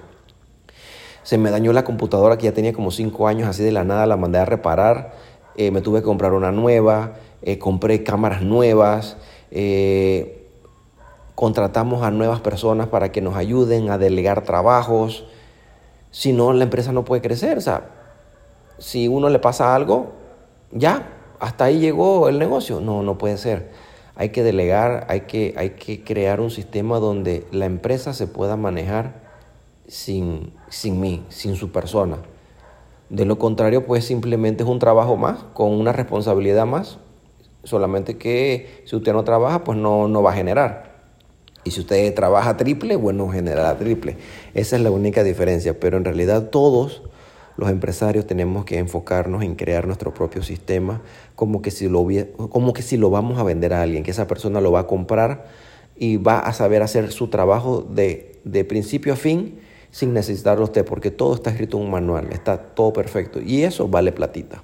Se 1.22 1.38
me 1.38 1.50
dañó 1.50 1.72
la 1.72 1.84
computadora 1.84 2.36
que 2.36 2.44
ya 2.44 2.52
tenía 2.52 2.72
como 2.72 2.90
5 2.90 3.28
años, 3.28 3.48
así 3.48 3.62
de 3.62 3.70
la 3.70 3.84
nada 3.84 4.06
la 4.06 4.16
mandé 4.16 4.38
a 4.38 4.44
reparar, 4.44 5.12
eh, 5.56 5.70
me 5.70 5.80
tuve 5.80 6.00
que 6.00 6.04
comprar 6.04 6.32
una 6.32 6.50
nueva, 6.50 7.14
eh, 7.42 7.58
compré 7.58 8.02
cámaras 8.02 8.42
nuevas, 8.42 9.16
eh, 9.52 10.48
contratamos 11.36 12.02
a 12.02 12.10
nuevas 12.10 12.40
personas 12.40 12.88
para 12.88 13.12
que 13.12 13.20
nos 13.20 13.36
ayuden 13.36 13.90
a 13.90 13.98
delegar 13.98 14.42
trabajos, 14.42 15.26
si 16.10 16.32
no 16.32 16.52
la 16.52 16.64
empresa 16.64 16.92
no 16.92 17.04
puede 17.04 17.22
crecer, 17.22 17.56
o 17.56 17.60
sea, 17.60 17.88
si 18.78 19.06
uno 19.06 19.28
le 19.28 19.38
pasa 19.38 19.76
algo, 19.76 20.12
ya, 20.72 21.21
hasta 21.42 21.64
ahí 21.64 21.80
llegó 21.80 22.28
el 22.28 22.38
negocio. 22.38 22.80
No, 22.80 23.02
no 23.02 23.18
puede 23.18 23.36
ser. 23.36 23.70
Hay 24.14 24.28
que 24.28 24.44
delegar, 24.44 25.06
hay 25.08 25.22
que, 25.22 25.54
hay 25.56 25.70
que 25.70 26.04
crear 26.04 26.40
un 26.40 26.52
sistema 26.52 27.00
donde 27.00 27.44
la 27.50 27.66
empresa 27.66 28.14
se 28.14 28.28
pueda 28.28 28.56
manejar 28.56 29.22
sin, 29.88 30.52
sin 30.68 31.00
mí, 31.00 31.24
sin 31.30 31.56
su 31.56 31.72
persona. 31.72 32.18
De 33.10 33.24
lo 33.24 33.38
contrario, 33.38 33.84
pues 33.86 34.04
simplemente 34.04 34.62
es 34.62 34.68
un 34.68 34.78
trabajo 34.78 35.16
más, 35.16 35.42
con 35.52 35.72
una 35.72 35.92
responsabilidad 35.92 36.64
más, 36.64 36.98
solamente 37.64 38.18
que 38.18 38.84
si 38.84 38.94
usted 38.94 39.12
no 39.12 39.24
trabaja, 39.24 39.64
pues 39.64 39.76
no, 39.76 40.06
no 40.06 40.22
va 40.22 40.30
a 40.30 40.34
generar. 40.34 40.92
Y 41.64 41.72
si 41.72 41.80
usted 41.80 42.14
trabaja 42.14 42.56
triple, 42.56 42.94
bueno, 42.94 43.28
generará 43.30 43.76
triple. 43.78 44.16
Esa 44.54 44.76
es 44.76 44.82
la 44.82 44.92
única 44.92 45.24
diferencia, 45.24 45.80
pero 45.80 45.96
en 45.96 46.04
realidad 46.04 46.50
todos 46.50 47.02
los 47.56 47.70
empresarios 47.70 48.26
tenemos 48.26 48.64
que 48.64 48.78
enfocarnos 48.78 49.42
en 49.42 49.54
crear 49.54 49.86
nuestro 49.86 50.14
propio 50.14 50.42
sistema, 50.42 51.02
como 51.34 51.62
que, 51.62 51.70
si 51.70 51.88
lo, 51.88 52.06
como 52.48 52.72
que 52.72 52.82
si 52.82 52.96
lo 52.96 53.10
vamos 53.10 53.38
a 53.38 53.42
vender 53.42 53.72
a 53.72 53.82
alguien, 53.82 54.02
que 54.02 54.10
esa 54.10 54.26
persona 54.26 54.60
lo 54.60 54.72
va 54.72 54.80
a 54.80 54.86
comprar 54.86 55.46
y 55.96 56.16
va 56.16 56.38
a 56.38 56.52
saber 56.52 56.82
hacer 56.82 57.12
su 57.12 57.28
trabajo 57.28 57.82
de, 57.82 58.40
de 58.44 58.64
principio 58.64 59.12
a 59.12 59.16
fin 59.16 59.60
sin 59.90 60.14
necesitarlo 60.14 60.64
usted, 60.64 60.84
porque 60.84 61.10
todo 61.10 61.34
está 61.34 61.50
escrito 61.50 61.76
en 61.76 61.84
un 61.84 61.90
manual, 61.90 62.28
está 62.32 62.56
todo 62.58 62.92
perfecto 62.92 63.40
y 63.40 63.62
eso 63.62 63.88
vale 63.88 64.10
platita. 64.12 64.62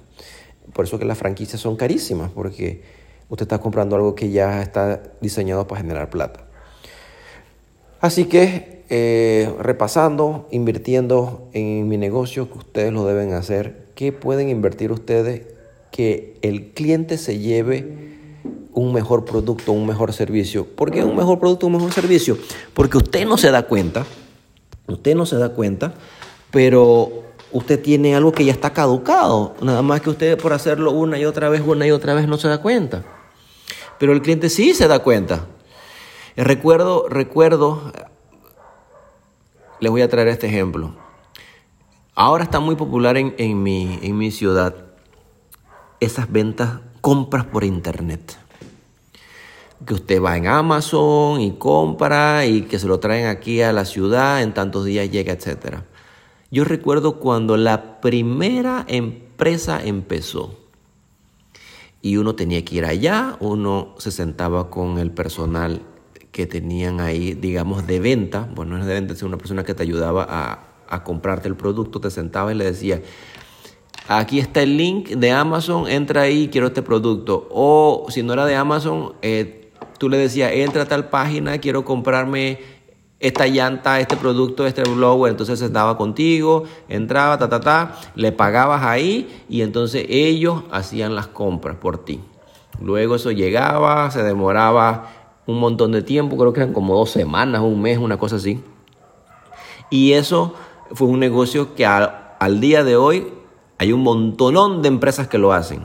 Por 0.73 0.85
eso 0.85 0.97
que 0.97 1.05
las 1.05 1.17
franquicias 1.17 1.61
son 1.61 1.75
carísimas, 1.75 2.31
porque 2.31 2.81
usted 3.29 3.43
está 3.43 3.59
comprando 3.59 3.95
algo 3.95 4.15
que 4.15 4.31
ya 4.31 4.61
está 4.61 5.01
diseñado 5.21 5.67
para 5.67 5.81
generar 5.81 6.09
plata. 6.09 6.45
Así 8.01 8.25
que 8.25 8.78
eh, 8.89 9.53
repasando, 9.59 10.47
invirtiendo 10.49 11.47
en 11.53 11.87
mi 11.87 11.97
negocio, 11.97 12.51
que 12.51 12.57
ustedes 12.57 12.91
lo 12.91 13.05
deben 13.05 13.33
hacer. 13.33 13.85
¿Qué 13.93 14.11
pueden 14.11 14.49
invertir 14.49 14.91
ustedes 14.91 15.43
que 15.91 16.37
el 16.41 16.71
cliente 16.71 17.19
se 17.19 17.37
lleve 17.37 18.09
un 18.73 18.91
mejor 18.91 19.25
producto, 19.25 19.73
un 19.73 19.85
mejor 19.85 20.11
servicio? 20.13 20.65
¿Por 20.65 20.89
qué 20.91 21.03
un 21.03 21.15
mejor 21.15 21.39
producto, 21.39 21.67
un 21.67 21.73
mejor 21.73 21.93
servicio? 21.93 22.37
Porque 22.73 22.97
usted 22.97 23.27
no 23.27 23.37
se 23.37 23.51
da 23.51 23.63
cuenta, 23.63 24.05
usted 24.87 25.15
no 25.15 25.27
se 25.27 25.35
da 25.35 25.49
cuenta, 25.49 25.93
pero 26.49 27.25
usted 27.51 27.79
tiene 27.79 28.15
algo 28.15 28.31
que 28.31 28.45
ya 28.45 28.53
está 28.53 28.73
caducado. 28.73 29.53
Nada 29.61 29.83
más 29.83 30.01
que 30.01 30.09
usted 30.09 30.37
por 30.37 30.53
hacerlo 30.53 30.91
una 30.93 31.19
y 31.19 31.25
otra 31.25 31.49
vez, 31.49 31.61
una 31.63 31.85
y 31.85 31.91
otra 31.91 32.15
vez 32.15 32.27
no 32.27 32.37
se 32.37 32.47
da 32.47 32.59
cuenta. 32.59 33.03
Pero 33.99 34.13
el 34.13 34.21
cliente 34.23 34.49
sí 34.49 34.73
se 34.73 34.87
da 34.87 34.99
cuenta. 34.99 35.45
Recuerdo, 36.35 37.07
recuerdo 37.09 37.91
les 39.79 39.91
voy 39.91 40.01
a 40.01 40.09
traer 40.09 40.27
este 40.27 40.47
ejemplo. 40.47 40.93
Ahora 42.15 42.43
está 42.43 42.59
muy 42.59 42.75
popular 42.75 43.17
en, 43.17 43.63
mi, 43.63 43.99
en 44.01 44.17
mi 44.17 44.31
ciudad 44.31 44.75
esas 45.99 46.31
ventas, 46.31 46.79
compras 47.01 47.45
por 47.45 47.63
internet. 47.63 48.37
Que 49.85 49.93
usted 49.93 50.21
va 50.21 50.37
en 50.37 50.47
Amazon 50.47 51.41
y 51.41 51.53
compra 51.53 52.45
y 52.45 52.63
que 52.63 52.79
se 52.79 52.87
lo 52.87 52.99
traen 52.99 53.27
aquí 53.27 53.61
a 53.61 53.71
la 53.71 53.85
ciudad, 53.85 54.41
en 54.41 54.53
tantos 54.53 54.85
días 54.85 55.09
llega, 55.09 55.31
etc. 55.31 55.77
Yo 56.51 56.65
recuerdo 56.65 57.19
cuando 57.19 57.57
la 57.57 58.01
primera 58.01 58.85
empresa 58.87 59.81
empezó 59.83 60.57
y 62.01 62.17
uno 62.17 62.35
tenía 62.35 62.63
que 62.63 62.75
ir 62.75 62.85
allá, 62.85 63.37
uno 63.39 63.95
se 63.97 64.11
sentaba 64.11 64.69
con 64.69 64.97
el 64.99 65.11
personal 65.11 65.81
que 66.39 66.47
tenían 66.47 67.01
ahí, 67.01 67.33
digamos, 67.33 67.85
de 67.85 67.99
venta, 67.99 68.47
bueno, 68.55 68.75
no 68.77 68.79
es 68.79 68.87
de 68.87 68.93
venta, 68.93 69.11
es 69.11 69.23
una 69.23 69.37
persona 69.37 69.65
que 69.65 69.73
te 69.73 69.83
ayudaba 69.83 70.25
a, 70.87 71.03
comprarte 71.03 71.49
el 71.49 71.57
producto, 71.57 71.99
te 71.99 72.09
sentaba 72.09 72.53
y 72.53 72.55
le 72.55 72.63
decía, 72.63 73.01
aquí 74.07 74.39
está 74.39 74.61
el 74.61 74.77
link 74.77 75.09
de 75.09 75.31
Amazon, 75.33 75.89
entra 75.89 76.21
ahí, 76.21 76.47
quiero 76.47 76.67
este 76.67 76.81
producto. 76.81 77.49
O 77.51 78.05
si 78.07 78.23
no 78.23 78.31
era 78.31 78.45
de 78.45 78.55
Amazon, 78.55 79.15
eh, 79.21 79.69
tú 79.97 80.07
le 80.07 80.17
decías, 80.17 80.53
entra 80.53 80.83
a 80.83 80.85
tal 80.85 81.09
página, 81.09 81.57
quiero 81.57 81.83
comprarme 81.83 82.59
esta 83.19 83.45
llanta, 83.45 83.99
este 83.99 84.15
producto, 84.15 84.65
este 84.65 84.83
blower, 84.83 85.31
entonces 85.31 85.61
estaba 85.61 85.97
contigo, 85.97 86.63
entraba, 86.87 87.37
ta, 87.37 87.49
ta, 87.49 87.59
ta, 87.59 87.99
le 88.15 88.31
pagabas 88.31 88.83
ahí 88.83 89.43
y 89.49 89.61
entonces 89.61 90.05
ellos 90.07 90.63
hacían 90.71 91.15
las 91.15 91.27
compras 91.27 91.75
por 91.75 92.05
ti. 92.05 92.21
Luego 92.79 93.15
eso 93.15 93.29
llegaba, 93.31 94.09
se 94.09 94.23
demoraba 94.23 95.19
un 95.49 95.59
montón 95.59 95.91
de 95.91 96.03
tiempo, 96.03 96.37
creo 96.37 96.53
que 96.53 96.61
eran 96.61 96.73
como 96.73 96.95
dos 96.95 97.09
semanas, 97.09 97.61
un 97.61 97.81
mes, 97.81 97.97
una 97.97 98.17
cosa 98.17 98.35
así. 98.35 98.61
Y 99.89 100.13
eso 100.13 100.53
fue 100.91 101.07
un 101.07 101.19
negocio 101.19 101.73
que 101.73 101.85
al, 101.85 102.59
día 102.59 102.83
de 102.83 102.95
hoy 102.95 103.33
hay 103.79 103.91
un 103.91 104.03
montonón 104.03 104.83
de 104.83 104.89
empresas 104.89 105.27
que 105.27 105.39
lo 105.39 105.51
hacen. 105.51 105.83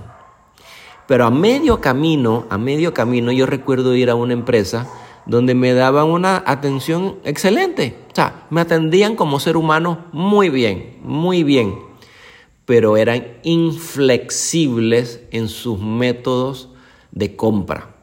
Pero 1.06 1.24
a 1.24 1.30
medio 1.30 1.80
camino, 1.80 2.44
a 2.50 2.58
medio 2.58 2.92
camino 2.92 3.32
yo 3.32 3.46
recuerdo 3.46 3.94
ir 3.94 4.10
a 4.10 4.14
una 4.14 4.34
empresa 4.34 4.86
donde 5.24 5.54
me 5.54 5.72
daban 5.72 6.08
una 6.08 6.42
atención 6.46 7.16
excelente. 7.24 7.96
O 8.12 8.14
sea, 8.14 8.46
me 8.50 8.60
atendían 8.60 9.16
como 9.16 9.40
ser 9.40 9.56
humano 9.56 10.04
muy 10.12 10.50
bien, 10.50 10.98
muy 11.02 11.42
bien. 11.42 11.78
Pero 12.66 12.98
eran 12.98 13.26
inflexibles 13.42 15.22
en 15.30 15.48
sus 15.48 15.78
métodos 15.78 16.68
de 17.12 17.36
compra. 17.36 17.93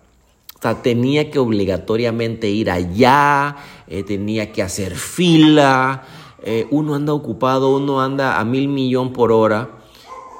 O 0.61 0.63
sea, 0.63 0.83
tenía 0.83 1.31
que 1.31 1.39
obligatoriamente 1.39 2.47
ir 2.51 2.69
allá, 2.69 3.55
eh, 3.87 4.03
tenía 4.03 4.51
que 4.51 4.61
hacer 4.61 4.95
fila, 4.95 6.03
eh, 6.43 6.67
uno 6.69 6.93
anda 6.93 7.13
ocupado, 7.13 7.75
uno 7.75 7.99
anda 7.99 8.39
a 8.39 8.45
mil 8.45 8.67
millón 8.67 9.11
por 9.11 9.31
hora. 9.31 9.71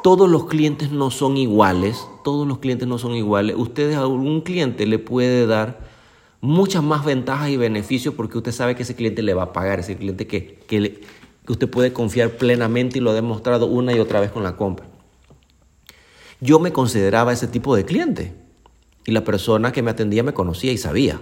Todos 0.03 0.29
los 0.29 0.45
clientes 0.45 0.91
no 0.91 1.09
son 1.09 1.37
iguales, 1.37 2.05
todos 2.23 2.47
los 2.47 2.59
clientes 2.59 2.87
no 2.87 2.99
son 2.99 3.15
iguales. 3.15 3.55
Ustedes 3.57 3.95
a 3.95 4.01
algún 4.01 4.41
cliente 4.41 4.85
le 4.85 4.99
puede 4.99 5.47
dar 5.47 5.79
muchas 6.39 6.83
más 6.83 7.03
ventajas 7.03 7.49
y 7.49 7.57
beneficios 7.57 8.13
porque 8.13 8.37
usted 8.37 8.51
sabe 8.51 8.75
que 8.75 8.83
ese 8.83 8.95
cliente 8.95 9.23
le 9.23 9.33
va 9.33 9.45
a 9.45 9.53
pagar, 9.53 9.79
ese 9.79 9.97
cliente 9.97 10.27
que, 10.27 10.59
que 10.67 11.01
usted 11.47 11.67
puede 11.67 11.93
confiar 11.93 12.37
plenamente 12.37 12.99
y 12.99 13.01
lo 13.01 13.09
ha 13.09 13.15
demostrado 13.15 13.65
una 13.65 13.91
y 13.91 13.97
otra 13.97 14.19
vez 14.19 14.29
con 14.29 14.43
la 14.43 14.55
compra. 14.55 14.85
Yo 16.39 16.59
me 16.59 16.71
consideraba 16.71 17.33
ese 17.33 17.47
tipo 17.47 17.75
de 17.75 17.85
cliente. 17.85 18.40
Y 19.05 19.11
la 19.11 19.23
persona 19.23 19.71
que 19.71 19.81
me 19.81 19.91
atendía 19.91 20.23
me 20.23 20.33
conocía 20.33 20.71
y 20.71 20.77
sabía. 20.77 21.19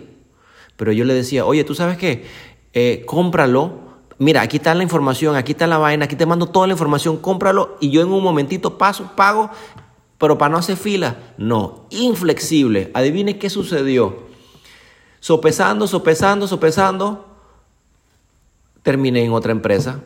Pero 0.75 0.91
yo 0.91 1.05
le 1.05 1.13
decía, 1.13 1.45
oye, 1.45 1.63
¿tú 1.63 1.75
sabes 1.75 1.98
qué? 1.98 2.25
Eh, 2.74 3.03
cómpralo. 3.05 3.89
Mira, 4.17 4.41
aquí 4.41 4.57
está 4.57 4.75
la 4.75 4.83
información, 4.83 5.36
aquí 5.36 5.53
está 5.53 5.65
la 5.65 5.77
vaina, 5.77 6.05
aquí 6.05 6.15
te 6.15 6.25
mando 6.25 6.48
toda 6.48 6.67
la 6.67 6.74
información, 6.74 7.17
cómpralo 7.17 7.77
y 7.79 7.89
yo 7.89 8.01
en 8.01 8.09
un 8.09 8.21
momentito 8.21 8.77
paso, 8.77 9.13
pago, 9.15 9.50
pero 10.17 10.38
para 10.38 10.51
no 10.51 10.57
hacer 10.57 10.75
fila. 10.75 11.33
No, 11.38 11.86
inflexible. 11.89 12.91
Adivine 12.93 13.39
qué 13.39 13.50
sucedió. 13.50 14.27
Sopesando, 15.21 15.88
sopesando, 15.88 16.48
sopesando, 16.48 17.25
terminé 18.83 19.24
en 19.24 19.31
otra 19.31 19.51
empresa. 19.51 20.01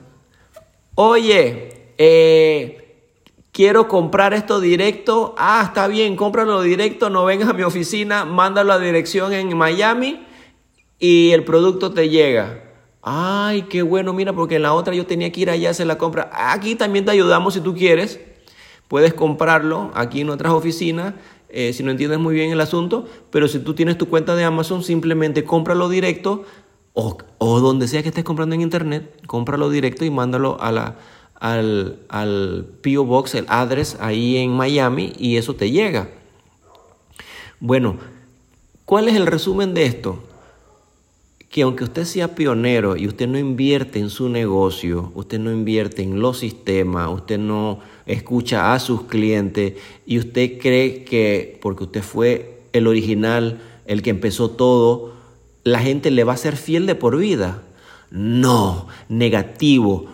Oye, 0.95 1.93
eh, 1.97 2.82
quiero 3.53 3.87
comprar 3.87 4.33
esto 4.33 4.59
directo. 4.59 5.33
Ah, 5.37 5.63
está 5.65 5.87
bien, 5.87 6.17
cómpralo 6.17 6.61
directo, 6.61 7.09
no 7.09 7.23
vengas 7.23 7.47
a 7.47 7.53
mi 7.53 7.63
oficina, 7.63 8.25
mándalo 8.25 8.73
a 8.73 8.79
dirección 8.79 9.31
en 9.31 9.55
Miami 9.55 10.25
y 10.99 11.31
el 11.31 11.45
producto 11.45 11.93
te 11.93 12.09
llega. 12.09 12.63
Ay, 13.01 13.63
qué 13.63 13.81
bueno, 13.81 14.11
mira, 14.13 14.33
porque 14.33 14.55
en 14.55 14.63
la 14.63 14.73
otra 14.73 14.93
yo 14.93 15.05
tenía 15.05 15.31
que 15.31 15.41
ir 15.41 15.49
allá 15.49 15.69
a 15.69 15.71
hacer 15.71 15.87
la 15.87 15.97
compra. 15.97 16.29
Aquí 16.33 16.75
también 16.75 17.05
te 17.05 17.11
ayudamos 17.11 17.53
si 17.53 17.61
tú 17.61 17.73
quieres. 17.73 18.19
Puedes 18.87 19.13
comprarlo 19.13 19.91
aquí 19.93 20.21
en 20.21 20.29
otras 20.29 20.53
oficinas. 20.53 21.13
Eh, 21.49 21.73
si 21.73 21.83
no 21.83 21.91
entiendes 21.91 22.19
muy 22.19 22.33
bien 22.33 22.51
el 22.51 22.61
asunto, 22.61 23.05
pero 23.29 23.47
si 23.47 23.59
tú 23.59 23.75
tienes 23.75 23.97
tu 23.97 24.07
cuenta 24.07 24.35
de 24.35 24.43
Amazon, 24.43 24.83
simplemente 24.83 25.43
cómpralo 25.43 25.87
directo 25.87 26.43
o, 26.93 27.17
o 27.37 27.59
donde 27.59 27.87
sea 27.87 28.01
que 28.01 28.09
estés 28.09 28.23
comprando 28.23 28.55
en 28.55 28.61
internet, 28.61 29.21
cómpralo 29.27 29.69
directo 29.69 30.05
y 30.05 30.09
mándalo 30.09 30.57
a 30.59 30.71
la, 30.71 30.95
al, 31.43 31.99
al 32.07 32.65
PO 32.81 33.03
Box, 33.03 33.35
el 33.35 33.45
address 33.49 33.97
ahí 33.99 34.37
en 34.37 34.51
Miami 34.51 35.11
y 35.19 35.35
eso 35.35 35.55
te 35.55 35.71
llega. 35.71 36.07
Bueno, 37.59 37.97
¿cuál 38.85 39.09
es 39.09 39.15
el 39.15 39.27
resumen 39.27 39.73
de 39.73 39.85
esto? 39.85 40.23
Que 41.49 41.63
aunque 41.63 41.83
usted 41.83 42.05
sea 42.05 42.33
pionero 42.33 42.95
y 42.95 43.09
usted 43.09 43.27
no 43.27 43.37
invierte 43.37 43.99
en 43.99 44.09
su 44.09 44.29
negocio, 44.29 45.11
usted 45.15 45.37
no 45.37 45.51
invierte 45.51 46.01
en 46.01 46.21
los 46.21 46.39
sistemas, 46.39 47.09
usted 47.11 47.39
no 47.39 47.81
escucha 48.05 48.73
a 48.73 48.79
sus 48.79 49.03
clientes 49.03 49.73
y 50.05 50.19
usted 50.19 50.59
cree 50.61 51.03
que 51.03 51.59
porque 51.61 51.83
usted 51.83 52.03
fue 52.03 52.61
el 52.71 52.87
original, 52.87 53.59
el 53.85 54.01
que 54.01 54.11
empezó 54.11 54.49
todo, 54.51 55.11
la 55.65 55.79
gente 55.79 56.09
le 56.09 56.23
va 56.23 56.33
a 56.33 56.37
ser 56.37 56.55
fiel 56.55 56.85
de 56.85 56.95
por 56.95 57.17
vida. 57.17 57.63
No, 58.11 58.87
negativo 59.09 60.12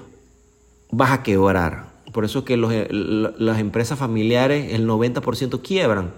vas 0.91 1.11
a 1.11 1.23
quebrar. 1.23 1.89
Por 2.11 2.25
eso 2.25 2.43
que 2.43 2.57
los, 2.57 2.73
las 2.91 3.59
empresas 3.59 3.99
familiares, 3.99 4.73
el 4.73 4.87
90% 4.87 5.61
quiebran. 5.61 6.11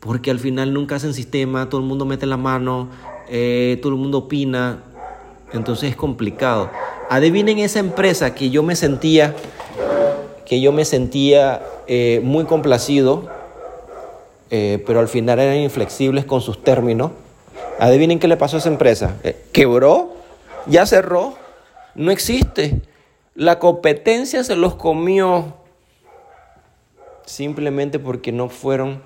Porque 0.00 0.30
al 0.30 0.40
final 0.40 0.74
nunca 0.74 0.96
hacen 0.96 1.14
sistema, 1.14 1.68
todo 1.68 1.80
el 1.80 1.86
mundo 1.86 2.04
mete 2.04 2.26
la 2.26 2.36
mano, 2.36 2.88
eh, 3.28 3.78
todo 3.80 3.92
el 3.92 3.98
mundo 3.98 4.18
opina. 4.18 4.82
Entonces 5.52 5.90
es 5.90 5.96
complicado. 5.96 6.70
Adivinen 7.08 7.58
esa 7.58 7.78
empresa 7.78 8.34
que 8.34 8.50
yo 8.50 8.62
me 8.62 8.74
sentía, 8.74 9.36
que 10.46 10.60
yo 10.60 10.72
me 10.72 10.84
sentía 10.84 11.62
eh, 11.86 12.20
muy 12.24 12.44
complacido, 12.44 13.28
eh, 14.50 14.82
pero 14.86 14.98
al 14.98 15.08
final 15.08 15.38
eran 15.38 15.58
inflexibles 15.58 16.24
con 16.24 16.40
sus 16.40 16.64
términos. 16.64 17.12
Adivinen 17.78 18.18
qué 18.18 18.26
le 18.26 18.36
pasó 18.36 18.56
a 18.56 18.58
esa 18.58 18.68
empresa. 18.68 19.16
¿Quebró? 19.52 20.14
¿Ya 20.66 20.84
cerró? 20.86 21.34
No 21.94 22.10
existe. 22.10 22.80
La 23.34 23.58
competencia 23.58 24.44
se 24.44 24.56
los 24.56 24.74
comió 24.74 25.54
simplemente 27.24 27.98
porque 27.98 28.30
no 28.30 28.50
fueron 28.50 29.02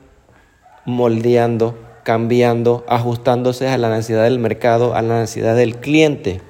moldeando, 0.85 1.79
cambiando, 2.03 2.85
ajustándose 2.89 3.69
a 3.69 3.79
la 3.79 3.89
necesidad 3.89 4.25
del 4.25 4.41
mercado, 4.41 4.97
a 4.97 5.03
la 5.03 5.21
necesidad 5.21 5.55
del 5.55 5.77
cliente. 5.77 6.41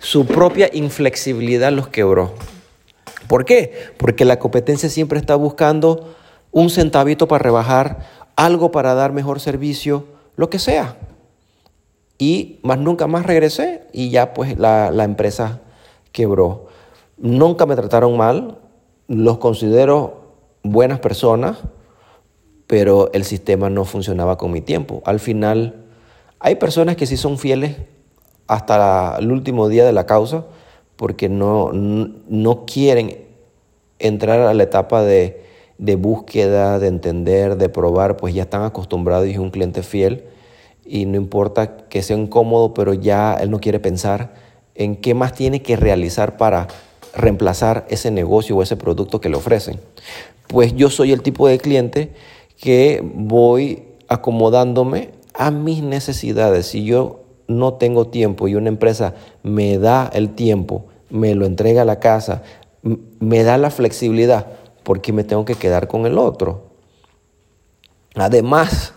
Su 0.00 0.26
propia 0.26 0.68
inflexibilidad 0.72 1.70
los 1.70 1.86
quebró. 1.86 2.34
¿Por 3.28 3.44
qué? 3.44 3.92
Porque 3.96 4.24
la 4.24 4.40
competencia 4.40 4.88
siempre 4.88 5.20
está 5.20 5.36
buscando 5.36 6.16
un 6.50 6.70
centavito 6.70 7.28
para 7.28 7.44
rebajar, 7.44 8.00
algo 8.34 8.72
para 8.72 8.94
dar 8.94 9.12
mejor 9.12 9.38
servicio, 9.38 10.06
lo 10.34 10.50
que 10.50 10.58
sea. 10.58 10.96
Y 12.18 12.58
más 12.64 12.78
nunca 12.78 13.06
más 13.06 13.26
regresé 13.26 13.82
y 13.92 14.10
ya 14.10 14.34
pues 14.34 14.58
la, 14.58 14.90
la 14.90 15.04
empresa 15.04 15.60
quebró. 16.16 16.64
Nunca 17.18 17.66
me 17.66 17.76
trataron 17.76 18.16
mal, 18.16 18.58
los 19.06 19.36
considero 19.36 20.32
buenas 20.62 20.98
personas, 20.98 21.58
pero 22.66 23.12
el 23.12 23.24
sistema 23.24 23.68
no 23.68 23.84
funcionaba 23.84 24.38
con 24.38 24.50
mi 24.50 24.62
tiempo. 24.62 25.02
Al 25.04 25.20
final, 25.20 25.84
hay 26.40 26.54
personas 26.54 26.96
que 26.96 27.04
sí 27.04 27.18
son 27.18 27.36
fieles 27.36 27.76
hasta 28.46 29.16
el 29.18 29.30
último 29.30 29.68
día 29.68 29.84
de 29.84 29.92
la 29.92 30.06
causa 30.06 30.46
porque 30.96 31.28
no, 31.28 31.70
no 31.72 32.64
quieren 32.64 33.26
entrar 33.98 34.40
a 34.40 34.54
la 34.54 34.62
etapa 34.62 35.02
de, 35.02 35.44
de, 35.76 35.96
búsqueda, 35.96 36.78
de 36.78 36.86
entender, 36.86 37.58
de 37.58 37.68
probar, 37.68 38.16
pues 38.16 38.34
ya 38.34 38.44
están 38.44 38.62
acostumbrados 38.62 39.28
y 39.28 39.32
es 39.32 39.38
un 39.38 39.50
cliente 39.50 39.82
fiel 39.82 40.24
y 40.82 41.04
no 41.04 41.16
importa 41.16 41.76
que 41.88 42.02
sea 42.02 42.16
incómodo, 42.16 42.72
pero 42.72 42.94
ya 42.94 43.34
él 43.34 43.50
no 43.50 43.60
quiere 43.60 43.80
pensar 43.80 44.45
en 44.76 44.96
qué 44.96 45.14
más 45.14 45.32
tiene 45.32 45.62
que 45.62 45.76
realizar 45.76 46.36
para 46.36 46.68
reemplazar 47.14 47.86
ese 47.88 48.10
negocio 48.10 48.56
o 48.56 48.62
ese 48.62 48.76
producto 48.76 49.20
que 49.20 49.28
le 49.28 49.36
ofrecen. 49.36 49.80
Pues 50.48 50.74
yo 50.74 50.90
soy 50.90 51.12
el 51.12 51.22
tipo 51.22 51.48
de 51.48 51.58
cliente 51.58 52.12
que 52.60 53.02
voy 53.02 53.84
acomodándome 54.08 55.10
a 55.34 55.50
mis 55.50 55.82
necesidades. 55.82 56.66
Si 56.66 56.84
yo 56.84 57.20
no 57.48 57.74
tengo 57.74 58.08
tiempo 58.08 58.48
y 58.48 58.54
una 58.54 58.68
empresa 58.68 59.14
me 59.42 59.78
da 59.78 60.10
el 60.12 60.30
tiempo, 60.34 60.86
me 61.10 61.34
lo 61.34 61.46
entrega 61.46 61.82
a 61.82 61.86
la 61.86 62.00
casa, 62.00 62.42
me 63.20 63.42
da 63.42 63.58
la 63.58 63.70
flexibilidad, 63.70 64.46
porque 64.82 65.12
me 65.12 65.24
tengo 65.24 65.44
que 65.44 65.54
quedar 65.54 65.88
con 65.88 66.06
el 66.06 66.18
otro? 66.18 66.66
Además, 68.14 68.94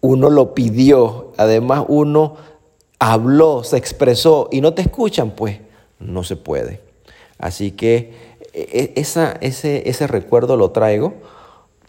uno 0.00 0.30
lo 0.30 0.54
pidió, 0.54 1.32
además 1.36 1.84
uno 1.88 2.36
habló, 2.98 3.64
se 3.64 3.76
expresó 3.76 4.48
y 4.50 4.60
no 4.60 4.74
te 4.74 4.82
escuchan, 4.82 5.30
pues 5.30 5.60
no 5.98 6.24
se 6.24 6.36
puede. 6.36 6.80
Así 7.38 7.72
que 7.72 8.12
e, 8.52 8.92
e, 8.96 9.00
ese, 9.00 9.88
ese 9.88 10.06
recuerdo 10.06 10.56
lo 10.56 10.70
traigo 10.70 11.14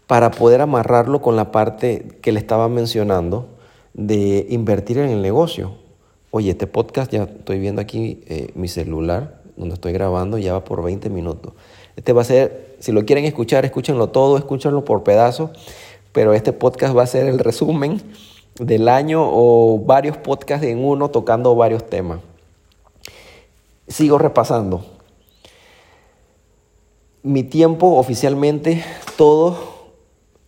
para 0.06 0.30
poder 0.30 0.60
amarrarlo 0.60 1.20
con 1.20 1.36
la 1.36 1.50
parte 1.50 2.18
que 2.22 2.32
le 2.32 2.40
estaba 2.40 2.68
mencionando 2.68 3.48
de 3.94 4.46
invertir 4.50 4.98
en 4.98 5.10
el 5.10 5.22
negocio. 5.22 5.74
Oye, 6.30 6.50
este 6.50 6.66
podcast 6.66 7.12
ya 7.12 7.24
estoy 7.24 7.58
viendo 7.58 7.80
aquí 7.80 8.22
eh, 8.26 8.50
mi 8.54 8.68
celular 8.68 9.38
donde 9.58 9.74
estoy 9.74 9.92
grabando, 9.92 10.38
ya 10.38 10.52
va 10.52 10.64
por 10.64 10.82
20 10.82 11.10
minutos. 11.10 11.52
Este 11.96 12.12
va 12.12 12.22
a 12.22 12.24
ser, 12.24 12.76
si 12.78 12.92
lo 12.92 13.04
quieren 13.04 13.24
escuchar, 13.24 13.64
escúchenlo 13.64 14.08
todo, 14.10 14.38
escúchenlo 14.38 14.84
por 14.84 15.02
pedazos, 15.02 15.50
pero 16.12 16.32
este 16.32 16.52
podcast 16.52 16.96
va 16.96 17.02
a 17.02 17.06
ser 17.06 17.26
el 17.26 17.38
resumen 17.38 18.00
del 18.58 18.88
año 18.88 19.22
o 19.24 19.78
varios 19.84 20.16
podcasts 20.16 20.66
en 20.66 20.84
uno 20.84 21.10
tocando 21.10 21.54
varios 21.54 21.88
temas. 21.88 22.20
Sigo 23.86 24.18
repasando. 24.18 24.84
Mi 27.22 27.42
tiempo 27.42 27.96
oficialmente, 27.96 28.84
todo, 29.16 29.56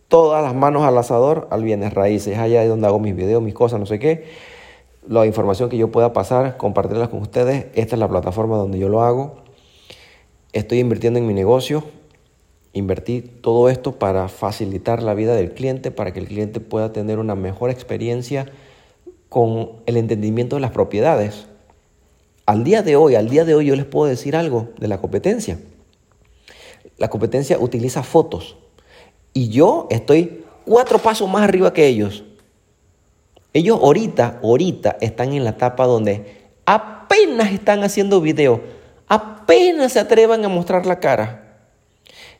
todas 0.09 0.43
las 0.43 0.55
manos 0.55 0.83
al 0.83 0.99
asador 0.99 1.49
al 1.51 1.63
bienes 1.63 1.95
raíces. 1.95 2.39
Allá 2.39 2.63
es 2.63 2.69
donde 2.69 2.87
hago 2.87 2.99
mis 2.99 3.17
videos, 3.17 3.43
mis 3.43 3.55
cosas, 3.55 3.81
no 3.81 3.87
sé 3.87 3.99
qué. 3.99 4.25
La 5.09 5.27
información 5.27 5.69
que 5.69 5.79
yo 5.79 5.91
pueda 5.91 6.13
pasar, 6.13 6.57
compartirla 6.57 7.09
con 7.09 7.23
ustedes. 7.23 7.67
Esta 7.75 7.97
es 7.97 7.99
la 7.99 8.09
plataforma 8.09 8.57
donde 8.57 8.79
yo 8.79 8.89
lo 8.89 9.03
hago. 9.03 9.37
Estoy 10.53 10.81
invirtiendo 10.81 11.19
en 11.19 11.27
mi 11.27 11.35
negocio. 11.35 11.85
Invertí 12.73 13.21
todo 13.21 13.69
esto 13.69 13.99
para 13.99 14.29
facilitar 14.29 15.03
la 15.03 15.15
vida 15.15 15.35
del 15.35 15.53
cliente, 15.53 15.91
para 15.91 16.13
que 16.13 16.21
el 16.21 16.29
cliente 16.29 16.61
pueda 16.61 16.93
tener 16.93 17.19
una 17.19 17.35
mejor 17.35 17.71
experiencia 17.71 18.47
con 19.29 19.73
el 19.87 19.97
entendimiento 19.97 20.57
de 20.57 20.61
las 20.61 20.71
propiedades. 20.71 21.47
Al 22.47 22.63
día 22.63 22.83
de 22.83 22.97
hoy, 22.97 23.17
al 23.17 23.29
día 23.29 23.45
de 23.45 23.55
hoy 23.55 23.67
yo 23.67 23.77
les 23.77 23.87
puedo 23.87 24.09
decir 24.09 24.37
algo 24.37 24.69
de 24.79 24.89
la 24.89 24.99
competencia. 24.99 25.59
La 26.97 27.09
competencia 27.09 27.59
utiliza 27.59 28.03
fotos 28.03 28.57
y 29.33 29.49
yo 29.49 29.87
estoy 29.91 30.45
cuatro 30.65 30.99
pasos 30.99 31.29
más 31.29 31.43
arriba 31.43 31.73
que 31.73 31.87
ellos. 31.87 32.25
Ellos 33.53 33.81
ahorita, 33.83 34.39
ahorita 34.43 34.97
están 35.01 35.33
en 35.33 35.43
la 35.43 35.51
etapa 35.51 35.87
donde 35.87 36.51
apenas 36.67 37.53
están 37.53 37.83
haciendo 37.83 38.21
video, 38.21 38.61
apenas 39.09 39.93
se 39.93 39.99
atrevan 39.99 40.45
a 40.45 40.49
mostrar 40.49 40.87
la 40.87 41.01
cara. 41.01 41.50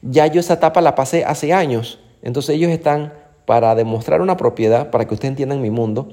Ya 0.03 0.27
yo 0.27 0.41
esa 0.41 0.55
etapa 0.55 0.81
la 0.81 0.95
pasé 0.95 1.25
hace 1.25 1.53
años. 1.53 1.99
Entonces 2.23 2.57
ellos 2.57 2.71
están 2.71 3.13
para 3.47 3.75
demostrar 3.75 4.21
una 4.21 4.37
propiedad, 4.37 4.91
para 4.91 5.07
que 5.07 5.15
ustedes 5.15 5.31
entiendan 5.31 5.61
mi 5.61 5.71
mundo, 5.71 6.09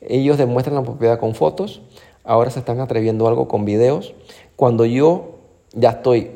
ellos 0.00 0.36
demuestran 0.36 0.76
la 0.76 0.82
propiedad 0.82 1.18
con 1.18 1.34
fotos, 1.34 1.80
ahora 2.24 2.50
se 2.50 2.58
están 2.58 2.80
atreviendo 2.80 3.26
algo 3.28 3.48
con 3.48 3.64
videos. 3.64 4.14
Cuando 4.56 4.84
yo 4.84 5.38
ya 5.72 5.90
estoy, 5.90 6.32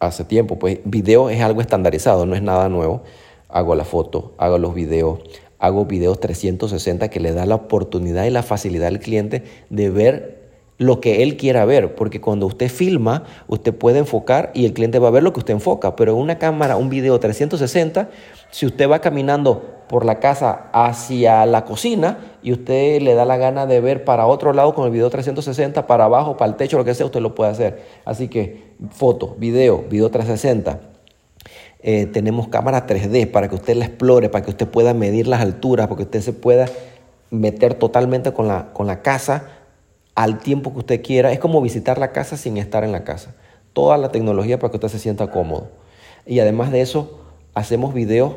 hace 0.00 0.24
tiempo, 0.24 0.58
pues 0.58 0.80
video 0.84 1.30
es 1.30 1.40
algo 1.40 1.60
estandarizado, 1.60 2.26
no 2.26 2.34
es 2.34 2.42
nada 2.42 2.68
nuevo. 2.68 3.02
Hago 3.48 3.74
la 3.74 3.84
foto, 3.84 4.32
hago 4.36 4.58
los 4.58 4.74
videos, 4.74 5.20
hago 5.58 5.86
videos 5.86 6.20
360 6.20 7.08
que 7.08 7.20
le 7.20 7.32
da 7.32 7.46
la 7.46 7.54
oportunidad 7.54 8.24
y 8.24 8.30
la 8.30 8.42
facilidad 8.42 8.88
al 8.88 8.98
cliente 8.98 9.44
de 9.70 9.90
ver 9.90 10.43
lo 10.84 11.00
que 11.00 11.22
él 11.22 11.36
quiera 11.36 11.64
ver, 11.64 11.94
porque 11.94 12.20
cuando 12.20 12.46
usted 12.46 12.68
filma, 12.68 13.24
usted 13.48 13.74
puede 13.74 13.98
enfocar 13.98 14.50
y 14.54 14.66
el 14.66 14.74
cliente 14.74 14.98
va 14.98 15.08
a 15.08 15.10
ver 15.10 15.22
lo 15.22 15.32
que 15.32 15.40
usted 15.40 15.54
enfoca, 15.54 15.96
pero 15.96 16.12
en 16.12 16.18
una 16.18 16.38
cámara, 16.38 16.76
un 16.76 16.90
video 16.90 17.18
360, 17.18 18.10
si 18.50 18.66
usted 18.66 18.88
va 18.88 19.00
caminando 19.00 19.74
por 19.88 20.04
la 20.04 20.20
casa 20.20 20.66
hacia 20.72 21.46
la 21.46 21.64
cocina 21.64 22.18
y 22.42 22.52
usted 22.52 23.00
le 23.00 23.14
da 23.14 23.24
la 23.24 23.36
gana 23.36 23.66
de 23.66 23.80
ver 23.80 24.04
para 24.04 24.26
otro 24.26 24.52
lado 24.52 24.74
con 24.74 24.84
el 24.84 24.90
video 24.90 25.08
360, 25.08 25.86
para 25.86 26.04
abajo, 26.04 26.36
para 26.36 26.50
el 26.50 26.56
techo, 26.56 26.76
lo 26.76 26.84
que 26.84 26.94
sea, 26.94 27.06
usted 27.06 27.20
lo 27.20 27.34
puede 27.34 27.50
hacer. 27.50 27.82
Así 28.04 28.28
que 28.28 28.74
foto, 28.90 29.36
video, 29.38 29.84
video 29.88 30.10
360. 30.10 30.80
Eh, 31.80 32.06
tenemos 32.06 32.48
cámara 32.48 32.86
3D 32.86 33.30
para 33.30 33.48
que 33.48 33.54
usted 33.54 33.76
la 33.76 33.86
explore, 33.86 34.28
para 34.28 34.44
que 34.44 34.50
usted 34.50 34.68
pueda 34.68 34.94
medir 34.94 35.26
las 35.26 35.40
alturas, 35.40 35.86
para 35.86 35.96
que 35.96 36.04
usted 36.04 36.20
se 36.20 36.32
pueda 36.32 36.66
meter 37.30 37.74
totalmente 37.74 38.32
con 38.32 38.48
la, 38.48 38.72
con 38.72 38.86
la 38.86 39.02
casa 39.02 39.53
al 40.14 40.38
tiempo 40.38 40.72
que 40.72 40.78
usted 40.78 41.02
quiera. 41.02 41.32
Es 41.32 41.38
como 41.38 41.60
visitar 41.60 41.98
la 41.98 42.12
casa 42.12 42.36
sin 42.36 42.56
estar 42.56 42.84
en 42.84 42.92
la 42.92 43.04
casa. 43.04 43.34
Toda 43.72 43.98
la 43.98 44.10
tecnología 44.10 44.58
para 44.58 44.70
que 44.70 44.76
usted 44.76 44.88
se 44.88 44.98
sienta 44.98 45.30
cómodo. 45.30 45.68
Y 46.26 46.40
además 46.40 46.70
de 46.70 46.80
eso, 46.80 47.20
hacemos 47.54 47.94
videos 47.94 48.34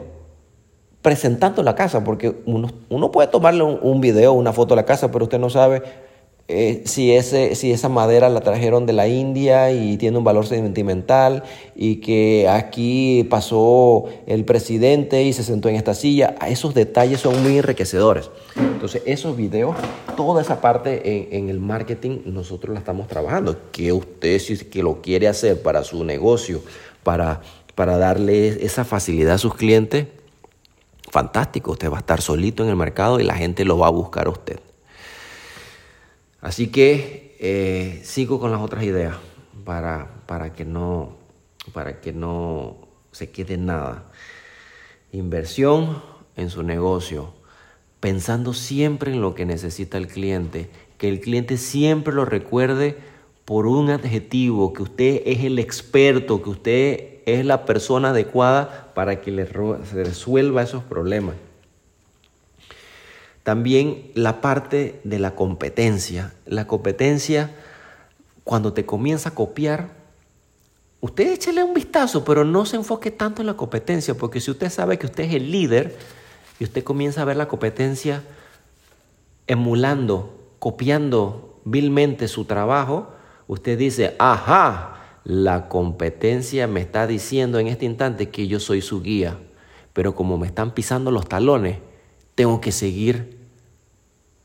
presentando 1.01 1.63
la 1.63 1.75
casa, 1.75 2.03
porque 2.03 2.41
uno, 2.45 2.69
uno 2.89 3.11
puede 3.11 3.27
tomarle 3.29 3.63
un, 3.63 3.79
un, 3.81 4.01
video, 4.01 4.33
una 4.33 4.51
foto 4.51 4.75
de 4.75 4.81
la 4.81 4.85
casa, 4.85 5.11
pero 5.11 5.25
usted 5.25 5.39
no 5.39 5.49
sabe 5.49 5.83
eh, 6.49 6.83
si, 6.85 7.11
ese, 7.11 7.55
si 7.55 7.73
esa 7.73 7.89
madera 7.89 8.29
la 8.29 8.39
trajeron 8.39 8.85
de 8.85 8.93
la 8.93 9.09
India 9.09 9.71
y 9.71 9.97
tiene 9.97 10.17
un 10.17 10.23
valor 10.23 10.47
sentimental 10.47 11.43
y 11.75 11.97
que 11.97 12.47
aquí 12.47 13.27
pasó 13.29 14.05
el 14.27 14.45
presidente 14.45 15.23
y 15.23 15.33
se 15.33 15.43
sentó 15.43 15.67
en 15.67 15.75
esta 15.75 15.93
silla. 15.93 16.35
Esos 16.47 16.73
detalles 16.73 17.19
son 17.19 17.43
muy 17.43 17.57
enriquecedores. 17.57 18.29
Entonces, 18.55 19.01
esos 19.05 19.35
videos, 19.35 19.75
toda 20.15 20.41
esa 20.41 20.61
parte 20.61 21.17
en, 21.17 21.43
en 21.43 21.49
el 21.49 21.59
marketing, 21.59 22.19
nosotros 22.23 22.73
la 22.73 22.79
estamos 22.79 23.09
trabajando. 23.09 23.57
Que 23.73 23.91
usted, 23.91 24.39
si 24.39 24.57
que 24.57 24.81
lo 24.81 25.01
quiere 25.01 25.27
hacer 25.27 25.61
para 25.61 25.83
su 25.83 26.05
negocio, 26.05 26.61
para, 27.03 27.41
para 27.75 27.97
darle 27.97 28.63
esa 28.65 28.85
facilidad 28.85 29.35
a 29.35 29.37
sus 29.37 29.53
clientes, 29.53 30.07
fantástico. 31.11 31.71
Usted 31.71 31.91
va 31.91 31.97
a 31.97 31.99
estar 31.99 32.21
solito 32.21 32.63
en 32.63 32.69
el 32.69 32.77
mercado 32.77 33.19
y 33.19 33.23
la 33.23 33.35
gente 33.35 33.65
lo 33.65 33.77
va 33.77 33.87
a 33.87 33.91
buscar 33.91 34.27
a 34.27 34.29
usted. 34.29 34.61
Así 36.41 36.67
que 36.67 37.35
eh, 37.39 38.01
sigo 38.03 38.39
con 38.39 38.51
las 38.51 38.61
otras 38.61 38.83
ideas 38.83 39.15
para, 39.65 40.23
para, 40.25 40.53
que 40.53 40.65
no, 40.65 41.17
para 41.73 41.99
que 41.99 42.13
no 42.13 42.87
se 43.11 43.31
quede 43.31 43.57
nada. 43.57 44.05
Inversión 45.11 46.01
en 46.35 46.49
su 46.49 46.63
negocio, 46.63 47.33
pensando 47.99 48.53
siempre 48.53 49.11
en 49.11 49.21
lo 49.21 49.33
que 49.33 49.45
necesita 49.45 49.97
el 49.97 50.07
cliente, 50.07 50.69
que 50.97 51.09
el 51.09 51.19
cliente 51.19 51.57
siempre 51.57 52.13
lo 52.13 52.25
recuerde 52.25 52.97
por 53.45 53.65
un 53.65 53.89
adjetivo, 53.89 54.73
que 54.73 54.83
usted 54.83 55.21
es 55.25 55.43
el 55.43 55.57
experto, 55.57 56.43
que 56.43 56.49
usted 56.49 57.17
es 57.25 57.45
la 57.45 57.65
persona 57.65 58.09
adecuada 58.09 58.91
para 58.93 59.21
que 59.21 59.31
le 59.31 59.45
resuelva 59.45 60.63
esos 60.63 60.83
problemas. 60.83 61.35
También 63.47 64.11
la 64.13 64.41
parte 64.41 64.99
de 65.05 65.19
la 65.19 65.33
competencia. 65.33 66.33
La 66.45 66.67
competencia, 66.67 67.55
cuando 68.43 68.73
te 68.73 68.85
comienza 68.85 69.29
a 69.29 69.35
copiar, 69.35 69.87
usted 70.99 71.31
échale 71.31 71.63
un 71.63 71.73
vistazo, 71.73 72.25
pero 72.25 72.43
no 72.43 72.65
se 72.65 72.75
enfoque 72.75 73.09
tanto 73.09 73.41
en 73.41 73.45
la 73.45 73.53
competencia, 73.53 74.15
porque 74.15 74.41
si 74.41 74.51
usted 74.51 74.69
sabe 74.69 74.99
que 74.99 75.05
usted 75.05 75.23
es 75.23 75.33
el 75.33 75.49
líder 75.49 75.97
y 76.59 76.65
usted 76.65 76.83
comienza 76.83 77.21
a 77.21 77.23
ver 77.23 77.37
la 77.37 77.47
competencia 77.47 78.21
emulando, 79.47 80.49
copiando 80.59 81.61
vilmente 81.63 82.27
su 82.27 82.43
trabajo, 82.43 83.13
usted 83.47 83.77
dice, 83.77 84.17
ajá, 84.19 85.21
la 85.23 85.69
competencia 85.69 86.67
me 86.67 86.81
está 86.81 87.07
diciendo 87.07 87.59
en 87.59 87.67
este 87.67 87.85
instante 87.85 88.29
que 88.29 88.49
yo 88.49 88.59
soy 88.59 88.81
su 88.81 89.01
guía, 89.01 89.37
pero 89.93 90.15
como 90.15 90.37
me 90.37 90.47
están 90.47 90.71
pisando 90.71 91.11
los 91.11 91.29
talones, 91.29 91.77
tengo 92.35 92.59
que 92.59 92.73
seguir 92.73 93.36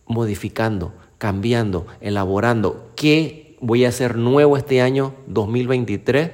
modificando, 0.07 0.93
cambiando, 1.19 1.87
elaborando. 2.01 2.91
¿Qué 2.97 3.57
voy 3.61 3.85
a 3.85 3.89
hacer 3.89 4.17
nuevo 4.17 4.57
este 4.57 4.81
año 4.81 5.15
2023 5.27 6.33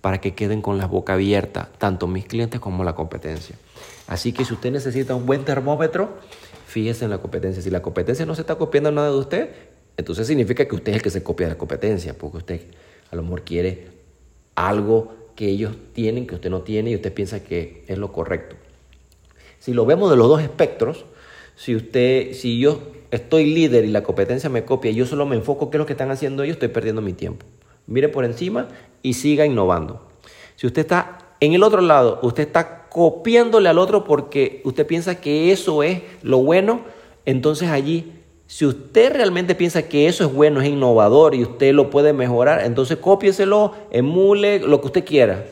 para 0.00 0.20
que 0.20 0.34
queden 0.34 0.60
con 0.60 0.78
la 0.78 0.86
boca 0.86 1.14
abierta, 1.14 1.70
tanto 1.78 2.06
mis 2.06 2.26
clientes 2.26 2.60
como 2.60 2.84
la 2.84 2.94
competencia? 2.94 3.56
Así 4.06 4.32
que 4.32 4.44
si 4.44 4.52
usted 4.52 4.70
necesita 4.70 5.14
un 5.14 5.26
buen 5.26 5.44
termómetro, 5.44 6.18
fíjese 6.66 7.04
en 7.04 7.10
la 7.10 7.18
competencia. 7.18 7.62
Si 7.62 7.70
la 7.70 7.82
competencia 7.82 8.26
no 8.26 8.34
se 8.34 8.42
está 8.42 8.56
copiando 8.56 8.90
nada 8.90 9.10
de 9.10 9.16
usted, 9.16 9.50
entonces 9.96 10.26
significa 10.26 10.66
que 10.66 10.74
usted 10.74 10.92
es 10.92 10.96
el 10.96 11.02
que 11.02 11.10
se 11.10 11.22
copia 11.22 11.46
de 11.46 11.54
la 11.54 11.58
competencia, 11.58 12.16
porque 12.18 12.38
usted 12.38 12.60
a 13.10 13.16
lo 13.16 13.22
mejor 13.22 13.42
quiere 13.42 13.88
algo 14.54 15.14
que 15.36 15.48
ellos 15.48 15.76
tienen 15.92 16.26
que 16.26 16.36
usted 16.36 16.50
no 16.50 16.62
tiene 16.62 16.90
y 16.90 16.94
usted 16.94 17.12
piensa 17.12 17.42
que 17.42 17.84
es 17.88 17.98
lo 17.98 18.12
correcto. 18.12 18.56
Si 19.58 19.72
lo 19.72 19.86
vemos 19.86 20.10
de 20.10 20.16
los 20.16 20.28
dos 20.28 20.42
espectros, 20.42 21.04
si 21.56 21.74
usted, 21.74 22.32
si 22.32 22.58
yo 22.58 22.82
estoy 23.14 23.46
líder 23.46 23.84
y 23.84 23.88
la 23.88 24.02
competencia 24.02 24.48
me 24.50 24.64
copia 24.64 24.90
y 24.90 24.94
yo 24.94 25.06
solo 25.06 25.26
me 25.26 25.36
enfoco 25.36 25.70
qué 25.70 25.76
es 25.76 25.78
lo 25.78 25.86
que 25.86 25.92
están 25.92 26.10
haciendo 26.10 26.42
ellos, 26.42 26.54
estoy 26.54 26.68
perdiendo 26.68 27.02
mi 27.02 27.12
tiempo. 27.12 27.46
Mire 27.86 28.08
por 28.08 28.24
encima 28.24 28.68
y 29.02 29.14
siga 29.14 29.44
innovando. 29.44 30.06
Si 30.56 30.66
usted 30.66 30.82
está 30.82 31.18
en 31.40 31.52
el 31.52 31.62
otro 31.62 31.80
lado, 31.80 32.20
usted 32.22 32.44
está 32.44 32.88
copiándole 32.88 33.68
al 33.68 33.78
otro 33.78 34.04
porque 34.04 34.62
usted 34.64 34.86
piensa 34.86 35.20
que 35.20 35.52
eso 35.52 35.82
es 35.82 36.02
lo 36.22 36.38
bueno, 36.38 36.82
entonces 37.26 37.68
allí, 37.70 38.12
si 38.46 38.66
usted 38.66 39.12
realmente 39.12 39.54
piensa 39.54 39.82
que 39.88 40.06
eso 40.06 40.24
es 40.24 40.32
bueno, 40.32 40.60
es 40.60 40.68
innovador 40.68 41.34
y 41.34 41.42
usted 41.42 41.74
lo 41.74 41.90
puede 41.90 42.12
mejorar, 42.12 42.64
entonces 42.64 42.98
cópieselo, 42.98 43.72
emule 43.90 44.60
lo 44.60 44.80
que 44.80 44.86
usted 44.86 45.04
quiera. 45.04 45.44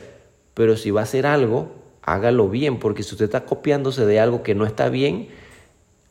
Pero 0.53 0.77
si 0.77 0.91
va 0.91 1.01
a 1.01 1.03
hacer 1.03 1.25
algo, 1.25 1.71
hágalo 2.01 2.49
bien, 2.49 2.79
porque 2.79 3.03
si 3.03 3.13
usted 3.13 3.25
está 3.25 3.45
copiándose 3.45 4.05
de 4.05 4.19
algo 4.19 4.43
que 4.43 4.55
no 4.55 4.65
está 4.65 4.89
bien, 4.89 5.29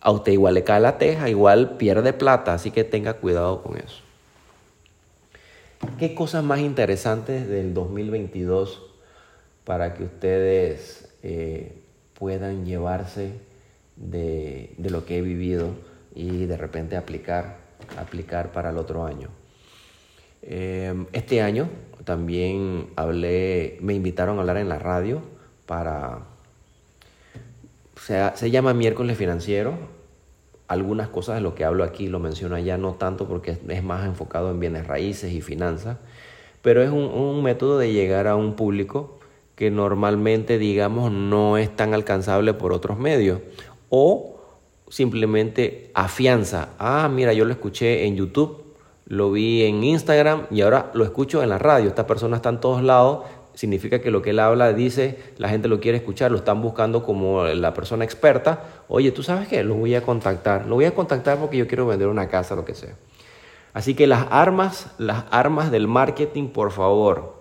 a 0.03 0.11
usted 0.11 0.33
igual 0.33 0.55
le 0.55 0.65
cae 0.65 0.81
la 0.81 0.99
teja, 0.99 1.29
igual 1.29 1.77
pierde 1.77 2.13
plata, 2.13 2.55
así 2.55 2.73
que 2.73 2.83
tenga 2.83 3.15
cuidado 3.15 3.63
con 3.63 3.77
eso. 3.79 4.01
¿Qué 5.99 6.15
cosas 6.15 6.43
más 6.43 6.61
interesantes 6.61 7.49
del 7.49 7.73
2022 7.73 8.83
para 9.65 9.95
que 9.95 10.05
ustedes 10.05 11.09
eh, 11.23 11.77
puedan 12.19 12.65
llevarse 12.65 13.33
de, 13.97 14.75
lo 14.79 15.05
que 15.05 15.19
he 15.19 15.23
vivido 15.23 15.71
y 16.15 16.47
de 16.47 16.57
repente 16.57 16.97
aplicar, 16.97 17.59
aplicar 17.97 18.51
para 18.51 18.71
el 18.71 18.79
otro 18.79 19.05
año? 19.05 19.29
Eh, 20.43 21.07
este 21.13 21.43
año 21.43 21.69
también 22.05 22.89
hablé, 22.97 23.79
me 23.81 23.95
invitaron 23.95 24.39
a 24.39 24.41
hablar 24.41 24.57
en 24.57 24.69
la 24.69 24.81
radio 24.81 25.23
para 25.67 26.32
se, 28.07 28.51
llama 28.51 28.75
miércoles 28.75 29.17
financiero. 29.17 29.75
Algunas 30.69 31.09
cosas 31.09 31.37
de 31.37 31.41
lo 31.41 31.55
que 31.55 31.65
hablo 31.65 31.85
aquí 31.85 32.09
lo 32.09 32.19
menciono 32.19 32.57
allá, 32.57 32.79
no 32.79 32.95
tanto 32.95 33.29
porque 33.29 33.59
es 33.69 33.85
más 33.85 34.07
enfocado 34.07 34.51
en 34.51 34.59
bienes 34.59 34.87
raíces 34.87 35.33
y 35.33 35.41
finanzas, 35.41 35.99
pero 36.63 36.83
es 36.83 36.91
un, 36.91 37.43
método 37.43 37.79
de 37.79 37.93
llegar 37.93 38.27
a 38.27 38.37
un 38.37 38.55
público 38.55 39.19
que 39.55 39.71
normalmente, 39.71 40.59
digamos, 40.59 41.13
no 41.13 41.59
es 41.59 41.75
tan 41.75 41.95
alcanzable 41.95 42.55
por 42.55 42.73
otros 42.73 42.99
medios. 42.99 43.41
O 43.91 44.41
simplemente 44.89 45.91
afianza. 45.95 46.71
Ah, 46.79 47.09
mira, 47.13 47.33
yo 47.35 47.45
lo 47.45 47.53
escuché 47.53 48.07
en 48.07 48.17
YouTube, 48.17 48.65
lo 49.07 49.31
vi 49.31 49.65
en 49.65 49.85
Instagram 49.85 50.47
y 50.51 50.63
ahora 50.63 50.91
lo 50.95 51.05
escucho 51.05 51.43
en 51.43 51.51
la 51.51 51.59
radio. 51.59 51.89
Esta 51.89 52.07
persona 52.07 52.37
está 52.37 52.49
en 52.49 52.61
todos 52.61 52.83
lados, 52.83 53.25
significa 53.55 54.01
que 54.01 54.11
lo 54.11 54.23
que 54.23 54.31
él 54.31 54.39
habla, 54.39 54.73
dice, 54.73 55.19
la 55.39 55.49
gente 55.49 55.69
lo 55.69 55.81
quiere 55.81 55.99
escuchar, 55.99 56.31
lo 56.31 56.39
están 56.39 56.63
buscando 56.63 57.05
como 57.05 57.45
la 57.45 57.75
persona 57.75 58.05
experta. 58.05 58.65
Oye, 58.89 59.13
¿tú 59.13 59.23
sabes 59.23 59.49
qué? 59.49 59.63
Lo 59.63 59.75
voy 59.75 59.95
a 59.95 60.03
contactar. 60.03 60.67
Lo 60.67 60.77
voy 60.77 60.87
a 60.87 60.95
contactar 60.95 61.39
porque 61.39 61.57
yo 61.57 61.67
quiero 61.67 61.87
vender 61.87 62.09
una 62.09 62.29
casa, 62.29 62.55
lo 62.55 62.65
que 62.65 62.75
sea. 62.75 62.97
Así 63.75 63.95
que 63.95 64.07
las 64.07 64.27
armas, 64.31 64.89
las 64.99 65.25
armas 65.31 65.71
del 65.71 65.89
marketing, 65.89 66.49
por 66.49 66.73
favor, 66.73 67.35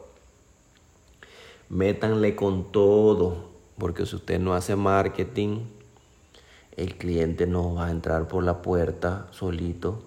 métanle 1.70 2.36
con 2.36 2.72
todo. 2.72 3.50
Porque 3.78 4.06
si 4.06 4.16
usted 4.16 4.40
no 4.40 4.54
hace 4.54 4.76
marketing, 4.76 5.62
el 6.78 6.96
cliente 6.96 7.48
no 7.48 7.76
va 7.76 7.88
a 7.88 7.92
entrar 7.92 8.28
por 8.28 8.44
la 8.44 8.62
puerta 8.62 9.28
solito. 9.32 10.04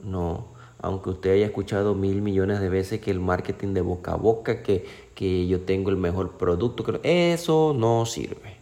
No 0.00 0.55
aunque 0.86 1.10
usted 1.10 1.32
haya 1.32 1.46
escuchado 1.46 1.96
mil 1.96 2.22
millones 2.22 2.60
de 2.60 2.68
veces 2.68 3.00
que 3.00 3.10
el 3.10 3.18
marketing 3.18 3.74
de 3.74 3.80
boca 3.80 4.12
a 4.12 4.16
boca, 4.16 4.62
que, 4.62 4.86
que 5.16 5.48
yo 5.48 5.62
tengo 5.62 5.90
el 5.90 5.96
mejor 5.96 6.38
producto, 6.38 6.84
eso 7.02 7.74
no 7.76 8.06
sirve. 8.06 8.56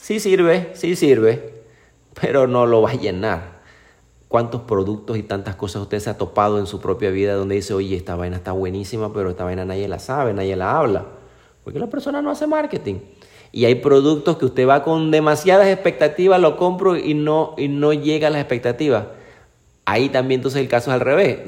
Sí 0.00 0.18
sirve, 0.18 0.70
sí 0.74 0.96
sirve, 0.96 1.62
pero 2.20 2.48
no 2.48 2.66
lo 2.66 2.82
va 2.82 2.90
a 2.90 2.94
llenar. 2.94 3.60
¿Cuántos 4.26 4.62
productos 4.62 5.18
y 5.18 5.22
tantas 5.22 5.54
cosas 5.54 5.82
usted 5.82 6.00
se 6.00 6.10
ha 6.10 6.18
topado 6.18 6.58
en 6.58 6.66
su 6.66 6.80
propia 6.80 7.10
vida 7.10 7.34
donde 7.34 7.54
dice, 7.54 7.74
oye, 7.74 7.94
esta 7.94 8.16
vaina 8.16 8.36
está 8.36 8.50
buenísima, 8.50 9.12
pero 9.12 9.30
esta 9.30 9.44
vaina 9.44 9.64
nadie 9.64 9.86
la 9.86 10.00
sabe, 10.00 10.34
nadie 10.34 10.56
la 10.56 10.76
habla? 10.76 11.06
Porque 11.62 11.78
la 11.78 11.86
persona 11.86 12.22
no 12.22 12.32
hace 12.32 12.48
marketing. 12.48 12.96
Y 13.52 13.66
hay 13.66 13.76
productos 13.76 14.36
que 14.36 14.46
usted 14.46 14.66
va 14.66 14.82
con 14.82 15.12
demasiadas 15.12 15.68
expectativas, 15.68 16.40
lo 16.40 16.56
compro 16.56 16.96
y 16.96 17.14
no, 17.14 17.54
y 17.56 17.68
no 17.68 17.92
llega 17.92 18.26
a 18.26 18.30
las 18.30 18.40
expectativas. 18.40 19.04
Ahí 19.86 20.08
también 20.10 20.40
entonces 20.40 20.60
el 20.60 20.68
caso 20.68 20.90
es 20.90 20.94
al 20.94 21.00
revés. 21.00 21.38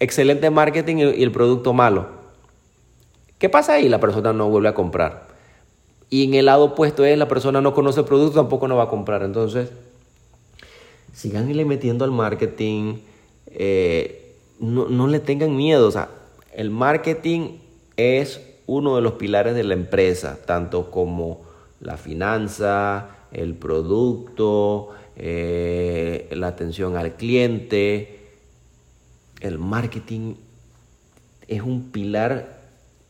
excelente 0.00 0.50
marketing 0.50 0.96
y 0.96 1.22
el 1.22 1.32
producto 1.32 1.72
malo. 1.72 2.08
¿Qué 3.38 3.48
pasa 3.48 3.74
ahí? 3.74 3.88
La 3.88 4.00
persona 4.00 4.32
no 4.32 4.50
vuelve 4.50 4.68
a 4.68 4.74
comprar. 4.74 5.28
Y 6.10 6.24
en 6.24 6.34
el 6.34 6.46
lado 6.46 6.64
opuesto 6.64 7.04
es 7.04 7.16
la 7.16 7.28
persona 7.28 7.60
no 7.60 7.72
conoce 7.74 8.00
el 8.00 8.06
producto, 8.06 8.40
tampoco 8.40 8.66
no 8.66 8.76
va 8.76 8.84
a 8.84 8.88
comprar. 8.88 9.22
Entonces, 9.22 9.70
sigan 11.14 11.54
le 11.54 11.64
metiendo 11.64 12.04
al 12.04 12.10
marketing. 12.10 12.96
Eh, 13.46 14.34
no, 14.58 14.88
no 14.88 15.06
le 15.06 15.20
tengan 15.20 15.56
miedo. 15.56 15.86
O 15.86 15.90
sea, 15.90 16.08
el 16.52 16.70
marketing 16.70 17.58
es 17.96 18.40
uno 18.66 18.96
de 18.96 19.02
los 19.02 19.12
pilares 19.14 19.54
de 19.54 19.64
la 19.64 19.74
empresa, 19.74 20.38
tanto 20.44 20.90
como 20.90 21.42
la 21.80 21.96
finanza, 21.96 23.08
el 23.32 23.54
producto, 23.54 24.90
eh, 25.16 25.97
la 26.38 26.48
atención 26.48 26.96
al 26.96 27.16
cliente, 27.16 28.20
el 29.40 29.58
marketing 29.58 30.34
es 31.46 31.62
un 31.62 31.90
pilar 31.90 32.60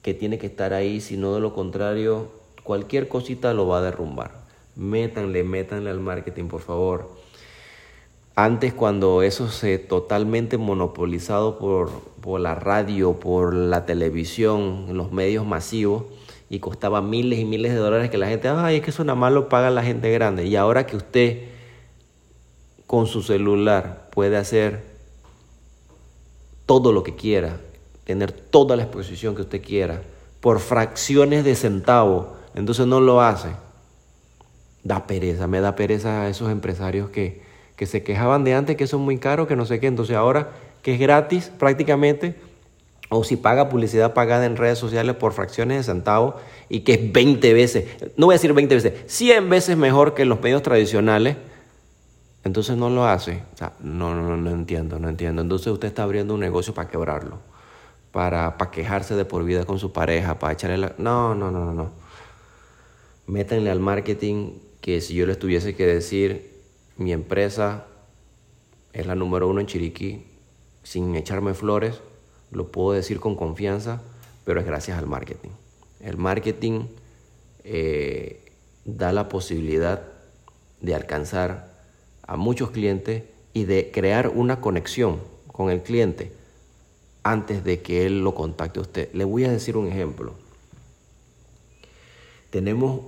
que 0.02 0.14
tiene 0.14 0.38
que 0.38 0.46
estar 0.46 0.72
ahí, 0.72 1.00
si 1.00 1.16
no 1.16 1.34
de 1.34 1.40
lo 1.40 1.54
contrario, 1.54 2.30
cualquier 2.62 3.08
cosita 3.08 3.52
lo 3.54 3.66
va 3.66 3.78
a 3.78 3.82
derrumbar. 3.82 4.32
Métanle, 4.76 5.42
métanle 5.42 5.90
al 5.90 6.00
marketing, 6.00 6.44
por 6.44 6.60
favor. 6.60 7.10
Antes 8.36 8.72
cuando 8.72 9.22
eso 9.22 9.48
se 9.48 9.78
totalmente 9.78 10.58
monopolizado 10.58 11.58
por, 11.58 11.90
por 12.20 12.40
la 12.40 12.54
radio, 12.54 13.18
por 13.18 13.52
la 13.52 13.84
televisión, 13.84 14.86
los 14.96 15.10
medios 15.10 15.44
masivos, 15.44 16.04
y 16.50 16.60
costaba 16.60 17.02
miles 17.02 17.40
y 17.40 17.44
miles 17.44 17.72
de 17.72 17.78
dólares 17.78 18.10
que 18.10 18.16
la 18.18 18.28
gente, 18.28 18.48
ay, 18.48 18.76
es 18.76 18.82
que 18.82 18.90
eso 18.90 19.04
nada 19.04 19.18
más 19.18 19.32
lo 19.32 19.48
paga 19.48 19.70
la 19.70 19.82
gente 19.82 20.10
grande. 20.12 20.46
Y 20.46 20.56
ahora 20.56 20.86
que 20.86 20.96
usted 20.96 21.42
con 22.88 23.06
su 23.06 23.22
celular 23.22 24.08
puede 24.10 24.38
hacer 24.38 24.82
todo 26.64 26.90
lo 26.90 27.02
que 27.02 27.14
quiera, 27.14 27.60
tener 28.04 28.32
toda 28.32 28.76
la 28.76 28.84
exposición 28.84 29.36
que 29.36 29.42
usted 29.42 29.62
quiera, 29.62 30.00
por 30.40 30.58
fracciones 30.58 31.44
de 31.44 31.54
centavo, 31.54 32.34
entonces 32.54 32.86
no 32.86 33.00
lo 33.00 33.20
hace. 33.20 33.50
Da 34.84 35.06
pereza, 35.06 35.46
me 35.46 35.60
da 35.60 35.76
pereza 35.76 36.22
a 36.22 36.28
esos 36.30 36.50
empresarios 36.50 37.10
que, 37.10 37.42
que 37.76 37.84
se 37.84 38.02
quejaban 38.02 38.42
de 38.42 38.54
antes 38.54 38.76
que 38.76 38.86
son 38.86 39.02
muy 39.02 39.18
caros, 39.18 39.48
que 39.48 39.56
no 39.56 39.66
sé 39.66 39.80
qué, 39.80 39.86
entonces 39.86 40.16
ahora 40.16 40.52
que 40.80 40.94
es 40.94 40.98
gratis 40.98 41.52
prácticamente, 41.58 42.36
o 43.10 43.22
si 43.22 43.36
paga 43.36 43.68
publicidad 43.68 44.14
pagada 44.14 44.46
en 44.46 44.56
redes 44.56 44.78
sociales 44.78 45.14
por 45.16 45.34
fracciones 45.34 45.76
de 45.76 45.92
centavo 45.92 46.36
y 46.70 46.80
que 46.80 46.94
es 46.94 47.12
20 47.12 47.52
veces, 47.52 47.84
no 48.16 48.26
voy 48.26 48.32
a 48.32 48.36
decir 48.36 48.54
20 48.54 48.74
veces, 48.74 48.92
100 49.08 49.50
veces 49.50 49.76
mejor 49.76 50.14
que 50.14 50.24
los 50.24 50.40
medios 50.40 50.62
tradicionales, 50.62 51.36
entonces 52.48 52.76
no 52.76 52.90
lo 52.90 53.06
hace. 53.06 53.42
O 53.54 53.56
sea, 53.56 53.72
no, 53.80 54.14
no, 54.14 54.36
no 54.36 54.50
entiendo, 54.50 54.98
no 54.98 55.08
entiendo. 55.08 55.42
Entonces 55.42 55.68
usted 55.68 55.88
está 55.88 56.02
abriendo 56.02 56.34
un 56.34 56.40
negocio 56.40 56.74
para 56.74 56.88
quebrarlo, 56.88 57.38
para, 58.10 58.58
para 58.58 58.70
quejarse 58.70 59.14
de 59.14 59.24
por 59.24 59.44
vida 59.44 59.64
con 59.64 59.78
su 59.78 59.92
pareja, 59.92 60.38
para 60.38 60.54
echarle 60.54 60.78
la... 60.78 60.94
No, 60.98 61.34
no, 61.34 61.50
no, 61.50 61.64
no, 61.64 61.72
no. 61.72 61.90
Métanle 63.26 63.70
al 63.70 63.80
marketing 63.80 64.54
que 64.80 65.00
si 65.00 65.14
yo 65.14 65.26
les 65.26 65.38
tuviese 65.38 65.76
que 65.76 65.86
decir, 65.86 66.50
mi 66.96 67.12
empresa 67.12 67.84
es 68.92 69.06
la 69.06 69.14
número 69.14 69.46
uno 69.46 69.60
en 69.60 69.66
Chiriquí, 69.66 70.24
sin 70.82 71.14
echarme 71.14 71.52
flores, 71.54 72.00
lo 72.50 72.72
puedo 72.72 72.92
decir 72.92 73.20
con 73.20 73.36
confianza, 73.36 74.00
pero 74.44 74.60
es 74.60 74.66
gracias 74.66 74.98
al 74.98 75.06
marketing. 75.06 75.50
El 76.00 76.16
marketing 76.16 76.86
eh, 77.64 78.42
da 78.86 79.12
la 79.12 79.28
posibilidad 79.28 80.02
de 80.80 80.94
alcanzar 80.94 81.67
a 82.28 82.36
muchos 82.36 82.70
clientes 82.70 83.24
y 83.52 83.64
de 83.64 83.90
crear 83.90 84.28
una 84.28 84.60
conexión 84.60 85.18
con 85.50 85.70
el 85.70 85.82
cliente 85.82 86.30
antes 87.24 87.64
de 87.64 87.82
que 87.82 88.06
él 88.06 88.20
lo 88.22 88.34
contacte 88.34 88.78
a 88.78 88.82
usted. 88.82 89.12
Le 89.14 89.24
voy 89.24 89.44
a 89.44 89.50
decir 89.50 89.76
un 89.76 89.88
ejemplo. 89.88 90.34
Tenemos 92.50 93.00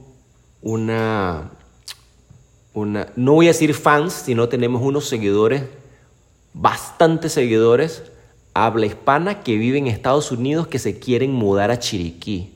una, 0.62 1.52
una, 2.74 3.12
no 3.14 3.35
voy 3.35 3.46
a 3.46 3.50
decir 3.50 3.74
fans, 3.74 4.12
sino 4.12 4.48
tenemos 4.48 4.83
unos 4.83 5.06
seguidores, 5.06 5.64
bastantes 6.52 7.33
seguidores, 7.33 8.02
habla 8.54 8.87
hispana 8.87 9.42
que 9.42 9.56
viven 9.56 9.87
en 9.87 9.92
Estados 9.92 10.33
Unidos 10.33 10.66
que 10.66 10.78
se 10.78 10.98
quieren 10.98 11.33
mudar 11.33 11.70
a 11.70 11.78
Chiriquí. 11.78 12.54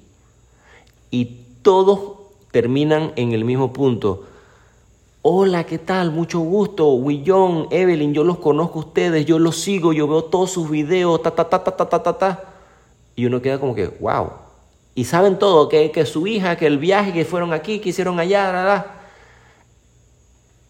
Y 1.10 1.44
todos 1.62 2.18
terminan 2.50 3.12
en 3.16 3.32
el 3.32 3.44
mismo 3.44 3.72
punto. 3.72 4.26
Hola, 5.26 5.64
¿qué 5.64 5.78
tal? 5.78 6.10
Mucho 6.10 6.40
gusto. 6.40 6.92
Willon, 6.96 7.68
Evelyn, 7.70 8.12
yo 8.12 8.24
los 8.24 8.36
conozco 8.36 8.80
a 8.80 8.82
ustedes, 8.82 9.24
yo 9.24 9.38
los 9.38 9.56
sigo, 9.56 9.94
yo 9.94 10.06
veo 10.06 10.24
todos 10.24 10.50
sus 10.50 10.68
videos, 10.68 11.22
ta, 11.22 11.30
ta, 11.30 11.48
ta, 11.48 11.64
ta, 11.64 11.74
ta, 11.74 11.88
ta, 11.88 12.02
ta, 12.02 12.18
ta. 12.18 12.44
Y 13.16 13.24
uno 13.24 13.40
queda 13.40 13.58
como 13.58 13.74
que, 13.74 13.86
wow. 13.86 14.32
Y 14.94 15.06
saben 15.06 15.38
todo, 15.38 15.70
que, 15.70 15.90
que 15.90 16.04
su 16.04 16.26
hija, 16.26 16.56
que 16.56 16.66
el 16.66 16.76
viaje, 16.76 17.14
que 17.14 17.24
fueron 17.24 17.54
aquí, 17.54 17.78
que 17.78 17.88
hicieron 17.88 18.20
allá, 18.20 18.52
la, 18.52 18.64
la. 18.64 18.86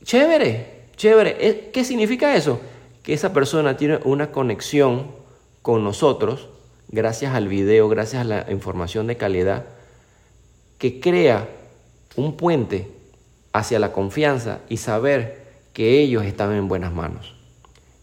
Chévere, 0.05 0.85
chévere. 0.95 1.37
Eh, 1.41 1.71
¿Qué 1.73 1.83
significa 1.83 2.37
eso? 2.37 2.61
Que 3.03 3.13
esa 3.13 3.33
persona 3.33 3.77
tiene 3.77 3.99
una 4.05 4.31
conexión 4.31 5.11
con 5.63 5.83
nosotros, 5.83 6.49
gracias 6.91 7.35
al 7.35 7.49
video, 7.49 7.89
gracias 7.89 8.23
a 8.23 8.25
la 8.25 8.47
información 8.53 9.09
de 9.09 9.17
calidad, 9.17 9.65
que 10.79 11.01
crea 11.01 11.49
un 12.15 12.37
puente 12.37 12.95
hacia 13.55 13.79
la 13.79 13.93
confianza 13.93 14.59
y 14.69 14.79
saber 14.79 15.45
que 15.73 16.01
ellos 16.01 16.25
están 16.25 16.53
en 16.53 16.67
buenas 16.67 16.93
manos. 16.93 17.35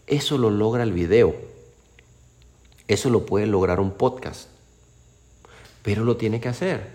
Eso 0.06 0.38
lo 0.38 0.50
logra 0.50 0.82
el 0.82 0.92
video. 0.92 1.36
Eso 2.88 3.10
lo 3.10 3.26
puede 3.26 3.46
lograr 3.46 3.78
un 3.78 3.92
podcast. 3.92 4.48
Pero 5.82 6.04
lo 6.04 6.16
tiene 6.16 6.40
que 6.40 6.48
hacer. 6.48 6.90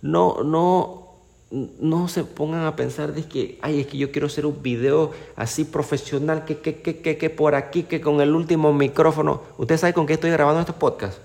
No, 0.00 0.42
no, 0.42 1.08
no 1.50 2.08
se 2.08 2.24
pongan 2.24 2.64
a 2.64 2.74
pensar 2.74 3.12
de 3.12 3.24
que, 3.24 3.58
ay, 3.60 3.80
es 3.80 3.86
que 3.86 3.98
yo 3.98 4.10
quiero 4.10 4.28
hacer 4.28 4.46
un 4.46 4.62
video 4.62 5.12
así 5.36 5.64
profesional, 5.64 6.46
que, 6.46 6.58
que, 6.58 6.80
que, 6.80 7.02
que, 7.02 7.18
que 7.18 7.28
por 7.28 7.54
aquí, 7.54 7.82
que 7.82 8.00
con 8.00 8.22
el 8.22 8.34
último 8.34 8.72
micrófono. 8.72 9.42
¿Usted 9.58 9.76
sabe 9.76 9.92
con 9.92 10.06
qué 10.06 10.14
estoy 10.14 10.30
grabando 10.30 10.60
estos 10.60 10.76
podcasts? 10.76 11.20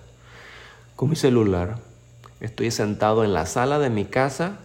Con 0.98 1.10
mi 1.10 1.16
celular. 1.16 1.78
Estoy 2.42 2.70
sentado 2.70 3.24
en 3.24 3.34
la 3.34 3.46
sala 3.46 3.80
de 3.80 3.90
mi 3.90 4.04
casa 4.04 4.60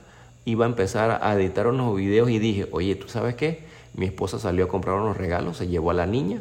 iba 0.45 0.65
a 0.65 0.69
empezar 0.69 1.21
a 1.23 1.35
editar 1.35 1.67
unos 1.67 1.97
videos 1.97 2.31
y 2.31 2.39
dije, 2.39 2.69
oye, 2.73 2.95
¿tú 2.97 3.09
sabes 3.09 3.35
qué? 3.35 3.65
Mi 3.95 4.07
esposa 4.07 4.39
salió 4.39 4.65
a 4.65 4.69
comprar 4.69 4.97
unos 4.97 5.17
regalos, 5.17 5.57
se 5.57 5.69
llevó 5.69 5.91
a 5.91 5.95
la 5.95 6.07
niña, 6.07 6.41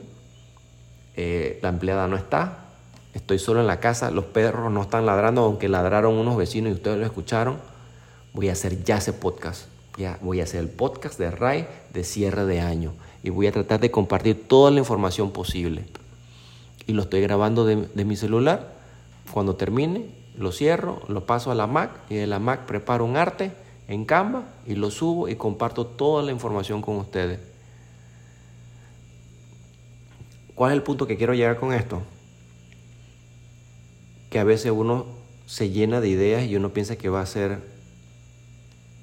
eh, 1.15 1.59
la 1.61 1.69
empleada 1.69 2.07
no 2.07 2.15
está, 2.15 2.65
estoy 3.13 3.39
solo 3.39 3.59
en 3.59 3.67
la 3.67 3.79
casa, 3.79 4.11
los 4.11 4.25
perros 4.25 4.71
no 4.71 4.81
están 4.81 5.05
ladrando, 5.05 5.43
aunque 5.43 5.67
ladraron 5.67 6.15
unos 6.15 6.37
vecinos 6.37 6.71
y 6.71 6.75
ustedes 6.75 6.97
lo 6.97 7.05
escucharon, 7.05 7.57
voy 8.33 8.49
a 8.49 8.53
hacer 8.53 8.83
ya 8.83 8.97
ese 8.97 9.13
podcast, 9.13 9.65
ya 9.97 10.17
voy 10.21 10.39
a 10.39 10.43
hacer 10.43 10.61
el 10.61 10.69
podcast 10.69 11.19
de 11.19 11.31
RAI 11.31 11.67
de 11.93 12.03
cierre 12.03 12.45
de 12.45 12.61
año. 12.61 12.93
Y 13.21 13.31
voy 13.31 13.47
a 13.47 13.51
tratar 13.51 13.81
de 13.81 13.91
compartir 13.91 14.47
toda 14.47 14.71
la 14.71 14.79
información 14.79 15.31
posible. 15.31 15.83
Y 16.87 16.93
lo 16.93 17.01
estoy 17.01 17.19
grabando 17.19 17.65
de, 17.65 17.75
de 17.75 18.05
mi 18.05 18.15
celular, 18.15 18.75
cuando 19.33 19.57
termine 19.57 20.05
lo 20.37 20.53
cierro, 20.53 21.01
lo 21.09 21.25
paso 21.25 21.51
a 21.51 21.55
la 21.55 21.67
Mac. 21.67 21.91
Y 22.09 22.15
de 22.15 22.27
la 22.27 22.39
Mac 22.39 22.65
preparo 22.65 23.03
un 23.03 23.17
arte 23.17 23.51
en 23.89 24.05
Canva 24.05 24.43
y 24.67 24.75
lo 24.75 24.91
subo 24.91 25.27
y 25.27 25.35
comparto 25.35 25.85
toda 25.85 26.23
la 26.23 26.31
información 26.31 26.81
con 26.81 26.97
ustedes. 26.97 27.39
¿Cuál 30.53 30.71
es 30.71 30.75
el 30.77 30.83
punto 30.83 31.07
que 31.07 31.17
quiero 31.17 31.33
llegar 31.33 31.57
con 31.57 31.73
esto? 31.73 32.03
Que 34.29 34.37
a 34.37 34.43
veces 34.43 34.71
uno 34.71 35.07
se 35.47 35.71
llena 35.71 36.01
de 36.01 36.09
ideas 36.09 36.43
y 36.43 36.55
uno 36.55 36.69
piensa 36.69 36.97
que 36.97 37.09
va 37.09 37.21
a 37.21 37.25
ser 37.25 37.59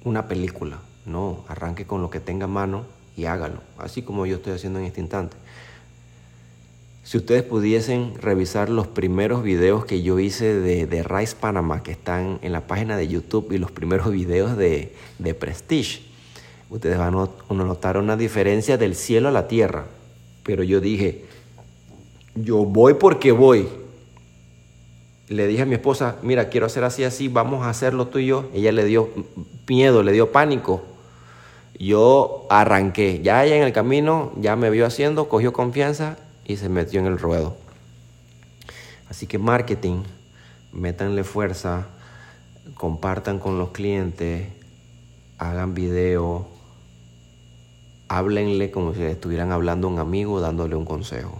una 0.05 0.29
película. 0.29 0.79
No, 1.05 1.43
arranque 1.49 1.85
con 1.85 2.01
lo 2.01 2.09
que 2.09 2.21
tenga 2.21 2.45
a 2.45 2.47
mano 2.47 2.85
y 3.17 3.25
hágalo, 3.25 3.61
así 3.77 4.03
como 4.03 4.25
yo 4.25 4.37
estoy 4.37 4.53
haciendo 4.53 4.79
en 4.79 4.85
este 4.85 5.01
instante. 5.01 5.35
Si 7.07 7.15
ustedes 7.15 7.43
pudiesen 7.43 8.15
revisar 8.21 8.67
los 8.67 8.85
primeros 8.85 9.41
videos 9.41 9.85
que 9.85 10.01
yo 10.01 10.19
hice 10.19 10.59
de, 10.59 10.87
de 10.87 11.03
Rice 11.03 11.37
Panama, 11.39 11.81
que 11.81 11.93
están 11.93 12.37
en 12.41 12.51
la 12.51 12.67
página 12.67 12.97
de 12.97 13.07
YouTube, 13.07 13.53
y 13.53 13.57
los 13.57 13.71
primeros 13.71 14.11
videos 14.11 14.57
de, 14.57 14.93
de 15.17 15.33
Prestige, 15.33 16.01
ustedes 16.69 16.97
van 16.97 17.15
a 17.15 17.53
notar 17.53 17.95
una 17.95 18.17
diferencia 18.17 18.77
del 18.77 18.93
cielo 18.93 19.29
a 19.29 19.31
la 19.31 19.47
tierra. 19.47 19.85
Pero 20.43 20.63
yo 20.63 20.81
dije, 20.81 21.23
yo 22.35 22.65
voy 22.65 22.95
porque 22.95 23.31
voy. 23.31 23.69
Le 25.29 25.47
dije 25.47 25.61
a 25.61 25.65
mi 25.65 25.75
esposa, 25.75 26.17
mira, 26.23 26.49
quiero 26.49 26.65
hacer 26.65 26.83
así, 26.83 27.05
así, 27.05 27.29
vamos 27.29 27.65
a 27.65 27.69
hacerlo 27.69 28.07
tú 28.07 28.19
y 28.19 28.25
yo. 28.25 28.49
Ella 28.53 28.73
le 28.73 28.83
dio 28.83 29.07
miedo, 29.65 30.03
le 30.03 30.11
dio 30.11 30.33
pánico. 30.33 30.83
Yo 31.79 32.47
arranqué, 32.49 33.21
ya 33.23 33.39
allá 33.39 33.55
en 33.55 33.63
el 33.63 33.71
camino, 33.71 34.33
ya 34.41 34.57
me 34.57 34.69
vio 34.69 34.85
haciendo, 34.85 35.29
cogió 35.29 35.53
confianza 35.53 36.17
y 36.47 36.55
se 36.55 36.69
metió 36.69 37.01
en 37.01 37.05
el 37.07 37.19
ruedo. 37.19 37.57
Así 39.09 39.27
que 39.27 39.37
marketing, 39.37 40.03
métanle 40.71 41.23
fuerza, 41.23 41.87
compartan 42.75 43.37
con 43.37 43.59
los 43.59 43.69
clientes, 43.69 44.47
hagan 45.37 45.73
video, 45.73 46.47
háblenle 48.07 48.71
como 48.71 48.93
si 48.93 49.03
estuvieran 49.03 49.51
hablando 49.51 49.87
a 49.87 49.91
un 49.91 49.99
amigo 49.99 50.39
dándole 50.39 50.75
un 50.75 50.85
consejo. 50.85 51.37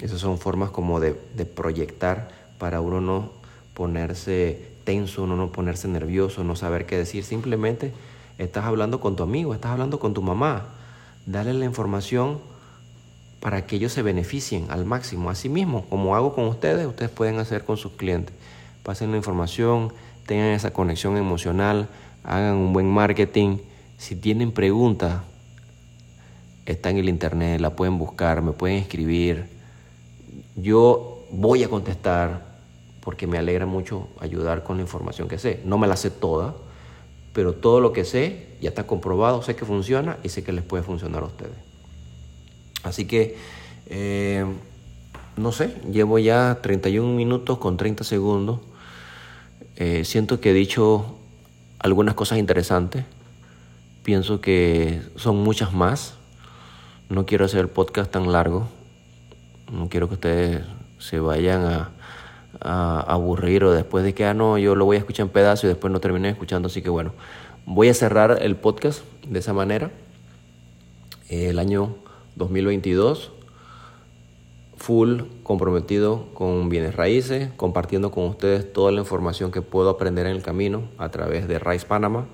Esas 0.00 0.18
son 0.18 0.38
formas 0.38 0.70
como 0.70 0.98
de, 0.98 1.18
de 1.36 1.44
proyectar 1.44 2.28
para 2.58 2.80
uno 2.80 3.00
no 3.00 3.30
ponerse 3.74 4.68
tenso, 4.84 5.22
uno 5.22 5.36
no 5.36 5.52
ponerse 5.52 5.86
nervioso, 5.86 6.42
no 6.42 6.56
saber 6.56 6.86
qué 6.86 6.96
decir. 6.96 7.22
Simplemente 7.22 7.92
estás 8.38 8.64
hablando 8.64 8.98
con 9.00 9.14
tu 9.14 9.22
amigo, 9.22 9.54
estás 9.54 9.72
hablando 9.72 10.00
con 10.00 10.12
tu 10.12 10.22
mamá. 10.22 10.66
Dale 11.26 11.52
la 11.54 11.66
información 11.66 12.40
para 13.40 13.66
que 13.66 13.76
ellos 13.76 13.92
se 13.92 14.02
beneficien 14.02 14.66
al 14.70 14.84
máximo. 14.84 15.30
Así 15.30 15.48
mismo, 15.48 15.86
como 15.88 16.14
hago 16.14 16.34
con 16.34 16.44
ustedes, 16.44 16.86
ustedes 16.86 17.10
pueden 17.10 17.38
hacer 17.38 17.64
con 17.64 17.78
sus 17.78 17.92
clientes. 17.92 18.34
Pasen 18.82 19.10
la 19.10 19.16
información, 19.16 19.92
tengan 20.26 20.48
esa 20.48 20.72
conexión 20.72 21.16
emocional, 21.16 21.88
hagan 22.22 22.56
un 22.56 22.72
buen 22.72 22.88
marketing. 22.88 23.58
Si 23.96 24.14
tienen 24.14 24.52
preguntas, 24.52 25.22
está 26.66 26.90
en 26.90 26.98
el 26.98 27.08
internet, 27.08 27.60
la 27.60 27.70
pueden 27.70 27.98
buscar, 27.98 28.42
me 28.42 28.52
pueden 28.52 28.76
escribir. 28.76 29.48
Yo 30.56 31.24
voy 31.30 31.64
a 31.64 31.68
contestar 31.68 32.50
porque 33.00 33.26
me 33.26 33.38
alegra 33.38 33.64
mucho 33.64 34.08
ayudar 34.20 34.62
con 34.62 34.76
la 34.76 34.82
información 34.82 35.28
que 35.28 35.38
sé. 35.38 35.60
No 35.64 35.78
me 35.78 35.86
la 35.86 35.96
sé 35.96 36.10
toda, 36.10 36.54
pero 37.32 37.54
todo 37.54 37.80
lo 37.80 37.94
que 37.94 38.04
sé 38.04 38.48
ya 38.60 38.68
está 38.68 38.86
comprobado, 38.86 39.42
sé 39.42 39.56
que 39.56 39.64
funciona 39.64 40.18
y 40.22 40.28
sé 40.28 40.44
que 40.44 40.52
les 40.52 40.64
puede 40.64 40.82
funcionar 40.82 41.22
a 41.22 41.26
ustedes. 41.26 41.69
Así 42.82 43.06
que, 43.06 43.36
eh, 43.86 44.44
no 45.36 45.52
sé, 45.52 45.74
llevo 45.90 46.18
ya 46.18 46.58
31 46.62 47.14
minutos 47.14 47.58
con 47.58 47.76
30 47.76 48.04
segundos. 48.04 48.60
Eh, 49.76 50.04
siento 50.04 50.40
que 50.40 50.50
he 50.50 50.54
dicho 50.54 51.18
algunas 51.78 52.14
cosas 52.14 52.38
interesantes. 52.38 53.04
Pienso 54.02 54.40
que 54.40 55.00
son 55.16 55.36
muchas 55.42 55.72
más. 55.72 56.14
No 57.08 57.26
quiero 57.26 57.44
hacer 57.44 57.60
el 57.60 57.68
podcast 57.68 58.10
tan 58.10 58.32
largo. 58.32 58.68
No 59.72 59.88
quiero 59.88 60.08
que 60.08 60.14
ustedes 60.14 60.62
se 60.98 61.20
vayan 61.20 61.64
a, 61.64 61.90
a, 62.60 63.00
aburrir 63.00 63.64
o 63.64 63.72
después 63.72 64.04
de 64.04 64.14
que, 64.14 64.24
ah, 64.24 64.34
no, 64.34 64.58
yo 64.58 64.74
lo 64.74 64.84
voy 64.84 64.96
a 64.96 65.00
escuchar 65.00 65.26
en 65.26 65.32
pedazos 65.32 65.64
y 65.64 65.68
después 65.68 65.92
no 65.92 66.00
terminé 66.00 66.30
escuchando. 66.30 66.66
Así 66.66 66.82
que 66.82 66.90
bueno, 66.90 67.12
voy 67.66 67.88
a 67.88 67.94
cerrar 67.94 68.38
el 68.42 68.56
podcast 68.56 69.02
de 69.26 69.38
esa 69.38 69.52
manera. 69.52 69.90
El 71.28 71.58
año 71.58 71.96
2022, 72.36 73.32
full 74.76 75.22
comprometido 75.42 76.26
con 76.32 76.68
bienes 76.68 76.94
raíces, 76.94 77.50
compartiendo 77.56 78.10
con 78.10 78.24
ustedes 78.24 78.72
toda 78.72 78.92
la 78.92 79.00
información 79.00 79.52
que 79.52 79.62
puedo 79.62 79.90
aprender 79.90 80.26
en 80.26 80.32
el 80.32 80.42
camino 80.42 80.84
a 80.96 81.10
través 81.10 81.48
de 81.48 81.58
Rice 81.58 81.86
Panama 81.86 82.26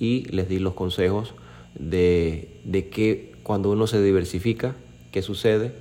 y 0.00 0.24
les 0.30 0.48
di 0.48 0.58
los 0.58 0.74
consejos 0.74 1.34
de, 1.78 2.60
de 2.64 2.88
que 2.88 3.32
cuando 3.42 3.70
uno 3.70 3.86
se 3.86 4.02
diversifica, 4.02 4.74
qué 5.12 5.22
sucede, 5.22 5.72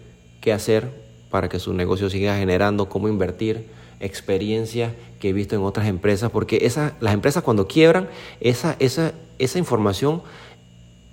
qué 0.41 0.53
hacer 0.53 1.03
para 1.31 1.49
que 1.49 1.59
su 1.59 1.73
negocio 1.73 2.09
siga 2.11 2.37
generando, 2.37 2.89
cómo 2.89 3.07
invertir, 3.07 3.65
experiencia 3.99 4.93
que 5.19 5.29
he 5.29 5.33
visto 5.33 5.55
en 5.55 5.63
otras 5.63 5.87
empresas, 5.87 6.29
porque 6.29 6.59
esa, 6.61 6.95
las 6.99 7.13
empresas 7.13 7.41
cuando 7.41 7.67
quiebran, 7.67 8.09
esa, 8.39 8.75
esa, 8.79 9.13
esa 9.39 9.57
información 9.57 10.21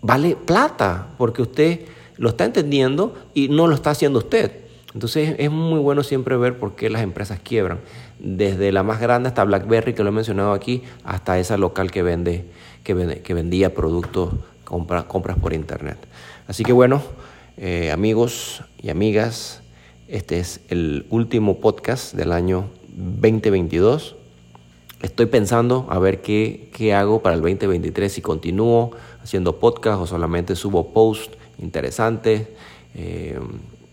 vale 0.03 0.37
plata, 0.37 1.09
porque 1.17 1.43
usted 1.43 1.81
lo 2.21 2.29
está 2.29 2.45
entendiendo 2.45 3.15
y 3.33 3.49
no 3.49 3.67
lo 3.67 3.75
está 3.75 3.91
haciendo 3.91 4.19
usted. 4.19 4.53
Entonces 4.93 5.37
es 5.39 5.51
muy 5.51 5.81
bueno 5.81 6.03
siempre 6.03 6.37
ver 6.37 6.59
por 6.59 6.77
qué 6.77 6.91
las 6.91 7.03
empresas 7.03 7.41
quiebran, 7.41 7.81
desde 8.19 8.73
la 8.73 8.83
más 8.83 9.01
grande 9.01 9.31
hasta 9.31 9.43
BlackBerry, 9.43 9.95
que 9.95 10.03
lo 10.03 10.11
he 10.11 10.13
mencionado 10.13 10.53
aquí, 10.53 10.83
hasta 11.03 11.39
esa 11.39 11.57
local 11.57 11.91
que, 11.91 12.03
vende, 12.03 12.45
que, 12.85 13.23
que 13.25 13.35
vendía 13.35 13.73
productos, 13.73 14.35
compra, 14.65 15.05
compras 15.05 15.39
por 15.39 15.55
internet. 15.55 15.97
Así 16.47 16.63
que 16.63 16.75
bueno, 16.75 17.01
eh, 17.57 17.91
amigos 17.91 18.65
y 18.83 18.91
amigas, 18.91 19.63
este 20.07 20.41
es 20.41 20.61
el 20.69 21.07
último 21.09 21.59
podcast 21.59 22.13
del 22.13 22.33
año 22.33 22.67
2022. 22.97 24.17
Estoy 25.01 25.25
pensando 25.25 25.87
a 25.89 25.99
ver 25.99 26.21
qué, 26.21 26.69
qué 26.75 26.93
hago 26.93 27.23
para 27.23 27.35
el 27.35 27.41
2023, 27.41 28.13
si 28.13 28.21
continúo 28.21 28.91
haciendo 29.23 29.59
podcast 29.59 30.03
o 30.03 30.07
solamente 30.07 30.55
subo 30.55 30.93
posts 30.93 31.40
interesantes. 31.61 32.49
Eh, 32.95 33.39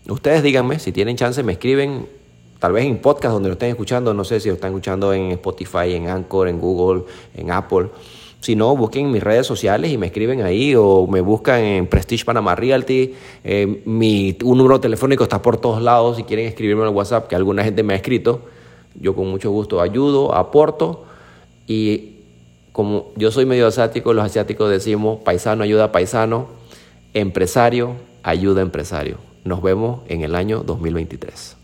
ustedes 0.08 0.42
díganme, 0.42 0.78
si 0.78 0.92
tienen 0.92 1.16
chance, 1.16 1.42
me 1.42 1.52
escriben, 1.52 2.06
tal 2.58 2.72
vez 2.72 2.84
en 2.84 2.98
podcast 2.98 3.34
donde 3.34 3.48
lo 3.48 3.54
estén 3.54 3.70
escuchando, 3.70 4.12
no 4.14 4.24
sé 4.24 4.40
si 4.40 4.48
lo 4.48 4.54
están 4.54 4.70
escuchando 4.70 5.12
en 5.12 5.32
Spotify, 5.32 5.94
en 5.94 6.08
Anchor, 6.08 6.48
en 6.48 6.60
Google, 6.60 7.04
en 7.34 7.50
Apple. 7.50 7.88
Si 8.40 8.54
no, 8.54 8.76
busquen 8.76 9.10
mis 9.10 9.22
redes 9.22 9.46
sociales 9.46 9.90
y 9.90 9.98
me 9.98 10.06
escriben 10.06 10.42
ahí 10.42 10.74
o 10.76 11.08
me 11.08 11.20
buscan 11.20 11.60
en 11.60 11.86
Prestige 11.88 12.24
Panama 12.24 12.54
Realty. 12.54 13.14
Eh, 13.42 13.82
mi 13.84 14.36
un 14.44 14.58
número 14.58 14.78
telefónico 14.80 15.24
está 15.24 15.42
por 15.42 15.56
todos 15.56 15.82
lados. 15.82 16.18
Si 16.18 16.22
quieren 16.22 16.46
escribirme 16.46 16.86
en 16.86 16.94
WhatsApp, 16.94 17.26
que 17.26 17.34
alguna 17.34 17.64
gente 17.64 17.82
me 17.82 17.94
ha 17.94 17.96
escrito, 17.96 18.42
yo 18.94 19.16
con 19.16 19.28
mucho 19.28 19.50
gusto 19.50 19.80
ayudo, 19.80 20.36
aporto. 20.36 21.04
Y 21.66 22.18
como 22.72 23.06
yo 23.16 23.32
soy 23.32 23.44
medio 23.44 23.66
asiático, 23.66 24.12
los 24.12 24.24
asiáticos 24.24 24.70
decimos 24.70 25.18
paisano 25.24 25.64
ayuda 25.64 25.90
paisano, 25.90 26.46
empresario 27.20 27.96
ayuda 28.22 28.60
a 28.60 28.64
empresario. 28.64 29.18
Nos 29.44 29.62
vemos 29.62 30.00
en 30.08 30.22
el 30.22 30.34
año 30.34 30.60
2023. 30.60 31.57